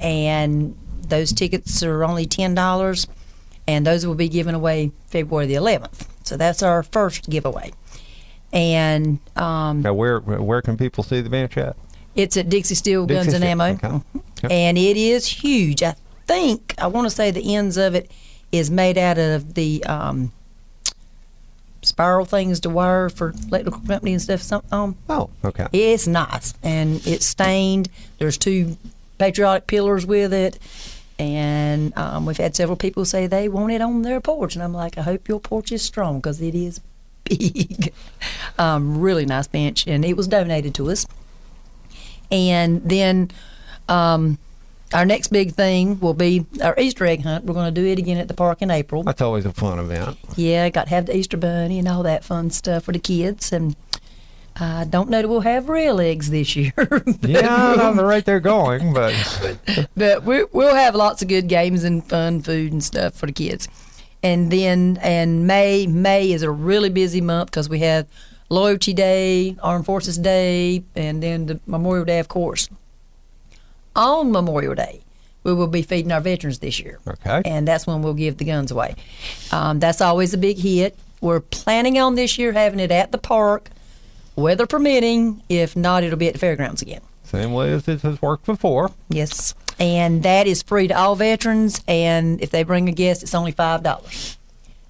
and 0.00 0.76
those 1.08 1.32
tickets 1.32 1.82
are 1.82 2.04
only 2.04 2.26
ten 2.26 2.54
dollars, 2.54 3.06
and 3.68 3.86
those 3.86 4.06
will 4.06 4.14
be 4.14 4.28
given 4.28 4.54
away 4.54 4.92
February 5.08 5.46
the 5.46 5.54
eleventh. 5.54 6.08
So 6.24 6.36
that's 6.38 6.62
our 6.62 6.82
first 6.82 7.28
giveaway, 7.28 7.72
and 8.50 9.18
um, 9.36 9.82
Now, 9.82 9.92
where 9.92 10.20
where 10.20 10.62
can 10.62 10.78
people 10.78 11.04
see 11.04 11.20
the 11.20 11.30
bench 11.30 11.58
at? 11.58 11.76
It's 12.16 12.36
at 12.36 12.48
Dixie 12.48 12.74
Steel 12.74 13.06
Guns 13.06 13.26
Dixie 13.26 13.36
and 13.36 13.44
Ammo, 13.44 13.64
okay. 13.74 14.00
Okay. 14.44 14.48
and 14.66 14.76
it 14.78 14.96
is 14.96 15.26
huge. 15.26 15.82
I 15.82 15.94
think 16.26 16.74
I 16.78 16.86
want 16.88 17.06
to 17.06 17.10
say 17.14 17.30
the 17.30 17.54
ends 17.54 17.76
of 17.76 17.94
it 17.94 18.10
is 18.52 18.70
made 18.70 18.98
out 18.98 19.18
of 19.18 19.54
the 19.54 19.84
um, 19.84 20.32
spiral 21.82 22.24
things 22.24 22.60
to 22.60 22.70
wire 22.70 23.08
for 23.08 23.32
electrical 23.48 23.80
company 23.80 24.12
and 24.12 24.22
stuff. 24.22 24.40
Some, 24.42 24.62
um, 24.72 24.96
Oh, 25.08 25.30
okay. 25.44 25.66
it's 25.72 26.06
nice 26.06 26.54
and 26.62 27.06
it's 27.06 27.26
stained. 27.26 27.88
There's 28.18 28.36
two 28.38 28.76
patriotic 29.18 29.66
pillars 29.66 30.04
with 30.06 30.32
it. 30.32 30.58
And 31.18 31.96
um, 31.96 32.26
we've 32.26 32.36
had 32.36 32.54
several 32.54 32.76
people 32.76 33.04
say 33.06 33.26
they 33.26 33.48
want 33.48 33.72
it 33.72 33.80
on 33.80 34.02
their 34.02 34.20
porch. 34.20 34.54
And 34.54 34.62
I'm 34.62 34.74
like, 34.74 34.98
I 34.98 35.02
hope 35.02 35.28
your 35.28 35.40
porch 35.40 35.72
is 35.72 35.80
strong 35.82 36.18
because 36.18 36.42
it 36.42 36.54
is 36.54 36.80
big. 37.24 37.92
um, 38.58 38.98
really 39.00 39.24
nice 39.24 39.46
bench. 39.46 39.86
And 39.86 40.04
it 40.04 40.14
was 40.16 40.28
donated 40.28 40.74
to 40.74 40.90
us. 40.90 41.06
And 42.30 42.82
then 42.88 43.30
um, 43.88 44.38
our 44.92 45.04
next 45.04 45.28
big 45.28 45.54
thing 45.54 45.98
will 46.00 46.14
be 46.14 46.46
our 46.62 46.78
Easter 46.78 47.04
egg 47.06 47.22
hunt. 47.22 47.44
We're 47.44 47.54
going 47.54 47.72
to 47.72 47.80
do 47.80 47.86
it 47.86 47.98
again 47.98 48.18
at 48.18 48.28
the 48.28 48.34
park 48.34 48.62
in 48.62 48.70
April. 48.70 49.02
That's 49.02 49.22
always 49.22 49.46
a 49.46 49.52
fun 49.52 49.78
event. 49.78 50.18
Yeah, 50.36 50.68
got 50.70 50.84
to 50.84 50.90
have 50.90 51.06
the 51.06 51.16
Easter 51.16 51.36
bunny 51.36 51.78
and 51.78 51.88
all 51.88 52.02
that 52.04 52.24
fun 52.24 52.50
stuff 52.50 52.84
for 52.84 52.92
the 52.92 52.98
kids. 52.98 53.52
And 53.52 53.76
I 54.56 54.84
don't 54.84 55.10
know 55.10 55.22
that 55.22 55.28
we'll 55.28 55.40
have 55.40 55.68
real 55.68 56.00
eggs 56.00 56.30
this 56.30 56.54
year. 56.56 56.72
Yeah, 57.20 57.54
I 57.54 57.76
know 57.76 57.94
the 57.94 58.04
rate 58.04 58.24
they're 58.24 58.40
going, 58.40 58.92
but 58.92 59.88
but 59.96 60.22
we, 60.24 60.44
we'll 60.44 60.74
have 60.74 60.94
lots 60.94 61.22
of 61.22 61.28
good 61.28 61.48
games 61.48 61.84
and 61.84 62.04
fun 62.04 62.42
food 62.42 62.72
and 62.72 62.82
stuff 62.82 63.14
for 63.14 63.26
the 63.26 63.32
kids. 63.32 63.68
And 64.22 64.50
then, 64.50 64.98
and 65.02 65.46
May, 65.46 65.86
May 65.86 66.32
is 66.32 66.42
a 66.42 66.50
really 66.50 66.88
busy 66.88 67.20
month 67.20 67.50
because 67.50 67.68
we 67.68 67.80
have 67.80 68.06
Loyalty 68.48 68.94
Day, 68.94 69.56
Armed 69.62 69.86
Forces 69.86 70.18
Day, 70.18 70.84
and 70.94 71.22
then 71.22 71.46
the 71.46 71.60
Memorial 71.66 72.04
Day, 72.04 72.18
of 72.18 72.28
course. 72.28 72.68
On 73.94 74.30
Memorial 74.30 74.74
Day, 74.74 75.02
we 75.42 75.52
will 75.52 75.66
be 75.66 75.82
feeding 75.82 76.12
our 76.12 76.20
veterans 76.20 76.58
this 76.58 76.78
year. 76.80 76.98
Okay. 77.06 77.42
And 77.44 77.66
that's 77.66 77.86
when 77.86 78.02
we'll 78.02 78.14
give 78.14 78.36
the 78.36 78.44
guns 78.44 78.70
away. 78.70 78.94
Um, 79.50 79.80
that's 79.80 80.00
always 80.00 80.34
a 80.34 80.38
big 80.38 80.58
hit. 80.58 80.98
We're 81.20 81.40
planning 81.40 81.98
on 81.98 82.14
this 82.14 82.38
year 82.38 82.52
having 82.52 82.78
it 82.78 82.90
at 82.90 83.10
the 83.10 83.18
park, 83.18 83.70
weather 84.36 84.66
permitting. 84.66 85.42
If 85.48 85.74
not, 85.74 86.04
it'll 86.04 86.18
be 86.18 86.28
at 86.28 86.34
the 86.34 86.38
fairgrounds 86.38 86.82
again. 86.82 87.00
same 87.24 87.52
way 87.52 87.72
as 87.72 87.84
this 87.84 88.02
has 88.02 88.20
worked 88.20 88.44
before. 88.44 88.90
Yes. 89.08 89.54
And 89.78 90.22
that 90.22 90.46
is 90.46 90.62
free 90.62 90.88
to 90.88 90.94
all 90.96 91.16
veterans. 91.16 91.82
And 91.88 92.40
if 92.40 92.50
they 92.50 92.62
bring 92.62 92.88
a 92.88 92.92
guest, 92.92 93.22
it's 93.22 93.34
only 93.34 93.52
$5. 93.52 94.36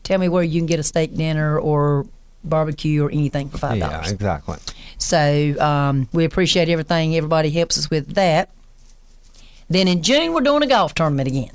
Tell 0.03 0.19
me 0.19 0.29
where 0.29 0.43
you 0.43 0.61
can 0.61 0.67
get 0.67 0.79
a 0.79 0.85
steak 0.85 1.15
dinner 1.15 1.59
or 1.59 2.07
barbecue 2.49 3.05
or 3.05 3.11
anything 3.11 3.49
for 3.51 3.59
$5. 3.59 3.79
Yeah, 3.79 4.09
exactly. 4.09 4.57
So 4.99 5.55
um, 5.61 6.09
we 6.13 6.25
appreciate 6.25 6.69
everything. 6.69 7.17
Everybody 7.17 7.51
helps 7.51 7.79
us 7.79 7.91
with 7.91 8.15
that. 8.15 8.51
Then 9.69 9.89
in 9.89 10.03
June, 10.03 10.33
we're 10.33 10.41
doing 10.43 10.63
a 10.63 10.67
golf 10.67 10.95
tournament 10.95 11.29
again. 11.29 11.51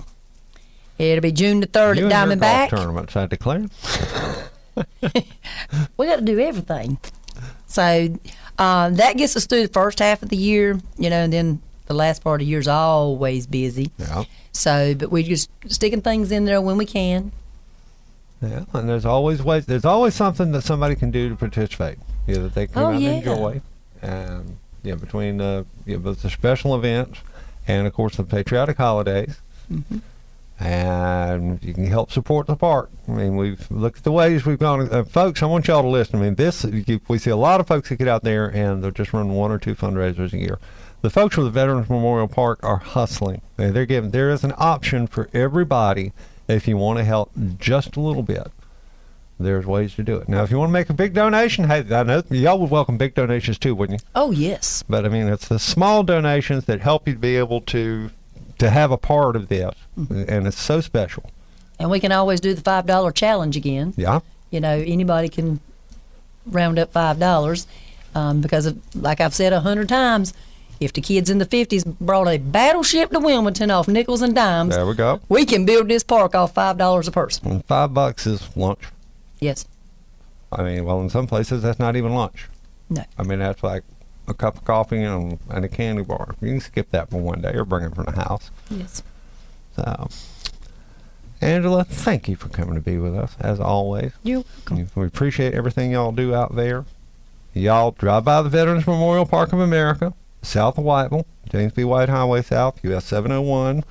It'll 0.98 1.22
be 1.22 1.32
June 1.32 1.62
the 1.62 1.68
3rd 1.68 1.98
You 1.98 2.08
at 2.08 2.14
and 2.14 2.30
your 2.32 2.36
golf 2.40 2.40
Diamondback. 2.40 2.70
tournaments, 2.70 3.16
I 3.16 3.26
declare. 3.26 3.66
we 5.98 6.06
got 6.06 6.18
to 6.18 6.22
do 6.22 6.40
everything. 6.40 6.98
So 7.68 8.14
uh, 8.60 8.90
that 8.90 9.18
gets 9.18 9.36
us 9.36 9.46
through 9.48 9.64
the 9.68 9.74
first 9.74 10.00
half 10.00 10.22
of 10.22 10.30
the 10.30 10.38
year, 10.38 10.80
you 10.98 11.10
know, 11.10 11.24
and 11.24 11.34
then 11.34 11.62
the 11.88 11.94
last 11.94 12.24
part 12.24 12.42
of 12.42 12.46
the 12.46 12.50
year 12.50 12.60
is 12.60 12.68
always 12.68 13.48
busy. 13.48 13.92
Yeah. 13.98 14.26
So, 14.52 14.94
but 14.94 15.10
we're 15.12 15.24
just 15.24 15.50
sticking 15.68 16.02
things 16.02 16.32
in 16.32 16.46
there 16.46 16.62
when 16.62 16.78
we 16.78 16.86
can. 16.86 17.32
Yeah, 18.42 18.66
and 18.74 18.90
there's 18.90 19.06
always 19.06 19.44
ways. 19.44 19.66
There's 19.68 19.86
always 19.86 20.16
something 20.16 20.52
that 20.54 20.64
somebody 20.64 20.96
can 20.96 21.12
do 21.12 21.30
to 21.30 21.36
participate. 21.36 21.98
Yeah, 22.28 22.40
that 22.40 22.56
they 22.56 22.68
can 22.68 22.82
Oh, 22.82 22.90
yeah. 22.92 23.10
and 23.10 23.18
enjoy. 23.28 23.62
And 24.02 24.58
yeah, 24.84 24.96
between 24.96 25.40
uh, 25.40 25.64
yeah, 25.86 25.98
both 25.98 26.24
the 26.24 26.30
special 26.30 26.76
events 26.76 27.20
and 27.68 27.86
of 27.86 27.94
course 27.94 28.16
the 28.18 28.24
patriotic 28.24 28.78
holidays. 28.78 29.40
Mm-hmm. 29.72 30.00
and 30.60 31.64
you 31.64 31.74
can 31.74 31.86
help 31.88 32.12
support 32.12 32.48
the 32.48 32.56
park. 32.56 32.90
I 33.08 33.12
mean, 33.12 33.36
we've 33.36 33.70
looked 33.72 34.00
at 34.00 34.04
the 34.04 34.12
ways 34.12 34.46
we've 34.46 34.60
gone. 34.60 34.90
Uh, 34.92 35.04
folks, 35.04 35.42
I 35.42 35.46
want 35.46 35.68
y'all 35.68 35.82
to 35.82 35.88
listen. 35.88 36.20
I 36.20 36.24
mean, 36.24 36.36
this 36.36 36.66
we 37.08 37.18
see 37.18 37.30
a 37.30 37.36
lot 37.36 37.60
of 37.60 37.68
folks 37.68 37.90
that 37.90 37.98
get 37.98 38.08
out 38.08 38.24
there 38.24 38.48
and 38.48 38.84
they're 38.84 38.92
just 38.92 39.14
running 39.14 39.34
one 39.34 39.52
or 39.52 39.58
two 39.60 39.76
fundraisers 39.76 40.34
a 40.34 40.38
year. 40.38 40.60
The 41.02 41.10
folks 41.10 41.36
from 41.36 41.46
the 41.46 41.50
Veterans 41.52 41.90
Memorial 41.90 42.28
Park 42.28 42.60
are 42.64 42.78
hustling. 42.78 43.42
They're 43.58 43.86
giving. 43.88 44.12
There 44.12 44.30
is 44.30 44.44
an 44.44 44.54
option 44.58 45.08
for 45.08 45.30
everybody 45.34 46.12
if 46.48 46.68
you 46.68 46.78
want 46.78 47.00
to 47.00 47.04
help 47.04 47.32
just 47.58 47.96
a 47.96 48.00
little 48.00 48.24
bit. 48.24 48.48
There's 49.40 49.66
ways 49.66 49.96
to 49.96 50.04
do 50.04 50.18
it. 50.18 50.30
Now, 50.30 50.44
if 50.44 50.52
you 50.52 50.60
want 50.60 50.70
to 50.70 50.74
make 50.74 50.90
a 50.90 50.94
big 50.94 51.14
donation, 51.14 51.66
hey, 51.66 51.84
I 51.92 52.04
know 52.04 52.22
y'all 52.30 52.60
would 52.60 52.70
welcome 52.70 52.98
big 52.98 53.16
donations 53.16 53.58
too, 53.58 53.74
wouldn't 53.74 54.02
you? 54.02 54.08
Oh, 54.14 54.30
yes. 54.30 54.84
But 54.88 55.04
I 55.04 55.10
mean, 55.10 55.28
it's 55.28 55.48
the 55.48 55.58
small 55.58 56.04
donations 56.04 56.66
that 56.66 56.82
help 56.82 57.08
you 57.08 57.14
to 57.16 57.20
be 57.20 57.38
able 57.38 57.62
to 57.62 58.12
to 58.60 58.70
have 58.70 58.92
a 58.92 58.98
part 58.98 59.36
of 59.36 59.50
this, 59.50 59.74
and 59.98 60.46
it's 60.46 60.60
so 60.60 60.82
special. 60.82 61.32
And 61.80 61.90
we 61.90 62.00
can 62.00 62.12
always 62.12 62.40
do 62.40 62.54
the 62.54 62.62
$5 62.62 63.16
challenge 63.16 63.58
again. 63.58 63.96
Yeah. 63.98 64.20
You 64.52 64.60
know, 64.60 64.78
anybody 64.86 65.30
can 65.30 65.60
round 66.46 66.78
up 66.78 66.94
$5 66.94 67.66
um, 68.14 68.42
because, 68.42 68.68
of, 68.68 68.80
like 68.96 69.20
I've 69.20 69.34
said 69.34 69.52
a 69.52 69.62
hundred 69.62 69.90
times, 69.90 70.36
if 70.82 70.92
the 70.92 71.00
kids 71.00 71.30
in 71.30 71.38
the 71.38 71.46
50s 71.46 71.86
brought 72.02 72.28
a 72.28 72.38
battleship 72.40 73.12
to 73.12 73.20
Wilmington 73.20 73.70
off 73.72 73.88
nickels 73.88 74.22
and 74.22 74.34
dimes, 74.36 74.76
There 74.76 74.86
we 74.86 74.96
go. 74.96 75.22
we 75.30 75.46
can 75.46 75.64
build 75.66 75.88
this 75.88 76.04
park 76.04 76.34
off 76.36 76.54
$5 76.56 77.08
a 77.08 77.12
person. 77.12 77.48
And 77.52 77.66
five 77.66 77.94
bucks 77.94 78.26
is 78.28 78.56
lunch. 78.58 78.82
Yes. 79.40 79.66
I 80.52 80.64
mean, 80.64 80.84
well, 80.84 81.00
in 81.02 81.10
some 81.10 81.28
places 81.28 81.62
that's 81.62 81.80
not 81.80 81.96
even 81.96 82.14
lunch. 82.14 82.50
No. 82.90 83.06
I 83.18 83.24
mean, 83.24 83.40
that's 83.40 83.64
like 83.64 83.84
a 84.28 84.34
cup 84.34 84.58
of 84.58 84.66
coffee 84.66 85.02
and, 85.04 85.40
and 85.50 85.64
a 85.64 85.70
candy 85.70 86.02
bar. 86.04 86.36
You 86.42 86.50
can 86.50 86.60
skip 86.60 86.90
that 86.92 87.10
for 87.12 87.18
one 87.22 87.42
day 87.42 87.54
or 87.54 87.64
bring 87.64 87.86
it 87.86 87.96
from 87.96 88.06
the 88.06 88.12
house. 88.12 88.50
Yes. 88.70 89.04
So, 89.76 90.10
Angela, 91.42 91.84
thank 91.84 92.28
you 92.28 92.36
for 92.36 92.50
coming 92.50 92.76
to 92.76 92.82
be 92.82 92.98
with 92.98 93.16
us 93.16 93.36
as 93.40 93.60
always. 93.60 94.12
You're 94.24 94.44
welcome. 94.70 94.90
We 94.96 95.06
appreciate 95.08 95.54
everything 95.54 95.92
y'all 95.92 96.12
do 96.12 96.36
out 96.36 96.56
there. 96.56 96.86
Y'all 97.54 97.92
drive 97.92 98.26
by 98.26 98.42
the 98.42 98.50
Veterans 98.50 98.86
Memorial 98.88 99.26
Park 99.26 99.52
of 99.54 99.60
America, 99.60 100.14
south 100.42 100.78
of 100.78 100.84
Whiteville, 100.86 101.26
James 101.50 101.74
B. 101.74 101.84
White 101.84 102.10
Highway 102.10 102.42
South, 102.42 102.84
US 102.84 103.06
701. 103.06 103.84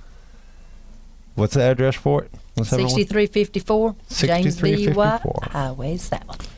What's 1.34 1.54
the 1.54 1.62
address 1.62 1.94
for 1.94 2.24
it? 2.24 2.32
The 2.56 2.64
701? 2.64 2.96
6354 2.96 3.96
James 4.26 4.60
B. 4.60 4.88
White 4.92 5.20
6354. 5.22 5.48
Highway 5.52 5.96
South. 5.96 6.56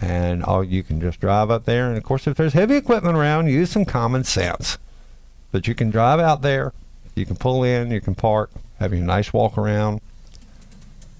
And 0.00 0.42
all 0.44 0.62
you 0.62 0.82
can 0.82 1.00
just 1.00 1.20
drive 1.20 1.50
up 1.50 1.64
there. 1.64 1.88
And 1.88 1.96
of 1.96 2.02
course, 2.02 2.26
if 2.26 2.36
there's 2.36 2.52
heavy 2.52 2.76
equipment 2.76 3.16
around, 3.16 3.48
use 3.48 3.70
some 3.70 3.84
common 3.84 4.24
sense. 4.24 4.78
But 5.50 5.66
you 5.66 5.74
can 5.74 5.90
drive 5.90 6.20
out 6.20 6.42
there, 6.42 6.72
you 7.14 7.24
can 7.24 7.36
pull 7.36 7.62
in, 7.64 7.90
you 7.90 8.00
can 8.00 8.14
park, 8.14 8.50
have 8.80 8.92
a 8.92 8.96
nice 8.96 9.32
walk 9.32 9.56
around, 9.56 10.00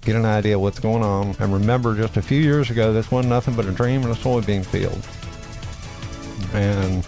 get 0.01 0.15
an 0.15 0.25
idea 0.25 0.55
of 0.55 0.61
what's 0.61 0.79
going 0.79 1.03
on. 1.03 1.35
And 1.39 1.53
remember, 1.53 1.95
just 1.95 2.17
a 2.17 2.21
few 2.21 2.41
years 2.41 2.69
ago, 2.69 2.93
this 2.93 3.09
wasn't 3.09 3.29
nothing 3.29 3.55
but 3.55 3.65
a 3.65 3.71
dream 3.71 4.03
in 4.03 4.11
a 4.11 4.15
soybean 4.15 4.65
field. 4.65 5.01
And 6.53 7.05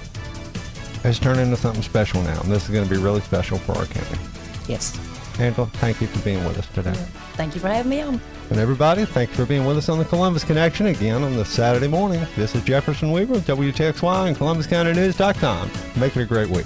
it's 1.10 1.20
turned 1.20 1.40
into 1.40 1.56
something 1.56 1.84
special 1.84 2.22
now. 2.24 2.40
And 2.42 2.52
this 2.52 2.66
is 2.66 2.70
going 2.70 2.84
to 2.84 2.90
be 2.90 3.00
really 3.00 3.22
special 3.22 3.58
for 3.58 3.74
our 3.74 3.86
county. 3.86 4.20
Yes. 4.68 4.98
Angela, 5.40 5.68
thank 5.68 6.02
you 6.02 6.08
for 6.08 6.20
being 6.24 6.44
with 6.46 6.58
us 6.58 6.68
today. 6.68 6.94
Thank 7.36 7.54
you 7.54 7.62
for 7.62 7.68
having 7.68 7.90
me 7.90 8.02
on. 8.02 8.20
And 8.50 8.60
everybody, 8.60 9.06
thanks 9.06 9.36
for 9.36 9.46
being 9.46 9.66
with 9.66 9.78
us 9.78 9.90
on 9.90 10.00
the 10.00 10.06
Columbus 10.06 10.44
Connection 10.44 10.88
again 10.88 11.24
on 11.24 11.36
this 11.36 11.50
Saturday 11.50 11.88
morning. 11.88 12.26
This 12.36 12.56
is 12.56 12.64
Jefferson 12.64 13.12
Weaver 13.12 13.34
with 13.34 13.48
WTXY 13.48 14.28
and 14.28 14.38
ColumbusCountyNews.com. 14.38 15.72
Make 16.00 16.16
it 16.16 16.22
a 16.22 16.26
great 16.26 16.50
week. 16.50 16.66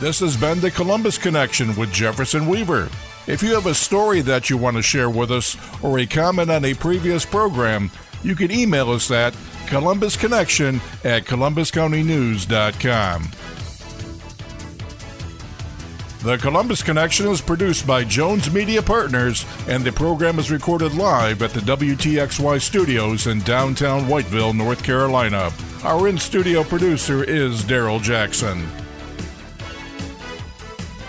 This 0.00 0.20
has 0.20 0.36
been 0.36 0.60
the 0.60 0.70
Columbus 0.70 1.18
Connection 1.18 1.74
with 1.76 1.92
Jefferson 1.92 2.46
Weaver. 2.46 2.90
If 3.26 3.42
you 3.42 3.54
have 3.54 3.66
a 3.66 3.74
story 3.74 4.20
that 4.20 4.50
you 4.50 4.58
want 4.58 4.76
to 4.76 4.82
share 4.82 5.08
with 5.08 5.30
us 5.30 5.56
or 5.82 5.98
a 5.98 6.06
comment 6.06 6.50
on 6.50 6.62
a 6.66 6.74
previous 6.74 7.24
program, 7.24 7.90
you 8.24 8.34
can 8.34 8.50
email 8.50 8.90
us 8.90 9.10
at 9.10 9.34
columbusconnection 9.66 10.76
at 11.04 11.24
columbuscountynews.com. 11.24 13.30
The 16.24 16.38
Columbus 16.38 16.82
Connection 16.82 17.28
is 17.28 17.42
produced 17.42 17.86
by 17.86 18.02
Jones 18.02 18.50
Media 18.50 18.80
Partners, 18.80 19.44
and 19.68 19.84
the 19.84 19.92
program 19.92 20.38
is 20.38 20.50
recorded 20.50 20.94
live 20.94 21.42
at 21.42 21.50
the 21.50 21.60
WTXY 21.60 22.62
studios 22.62 23.26
in 23.26 23.40
downtown 23.40 24.06
Whiteville, 24.06 24.56
North 24.56 24.82
Carolina. 24.82 25.52
Our 25.82 26.08
in 26.08 26.16
studio 26.16 26.64
producer 26.64 27.24
is 27.24 27.62
Daryl 27.62 28.02
Jackson. 28.02 28.66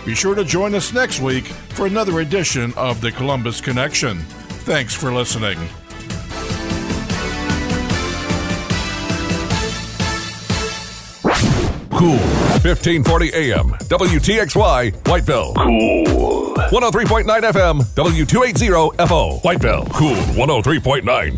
Be 0.06 0.13
sure 0.13 0.36
to 0.36 0.43
join 0.43 0.75
us 0.75 0.91
next 0.91 1.21
week 1.21 1.45
for 1.45 1.86
another 1.86 2.19
edition 2.19 2.73
of 2.75 2.99
the 2.99 3.13
Columbus 3.13 3.62
Connection. 3.62 4.17
Thanks 4.65 4.93
for 4.93 5.13
listening. 5.13 5.58
Cool. 11.95 12.19
1540 12.63 13.34
AM. 13.34 13.69
WTXY, 13.88 14.91
Whiteville. 15.03 15.55
Cool. 15.55 16.53
103.9 16.55 17.25
FM. 17.25 17.81
W280 17.95 19.08
FO. 19.08 19.39
Whiteville. 19.39 19.89
Cool. 19.93 20.15
103.9. 20.36 21.38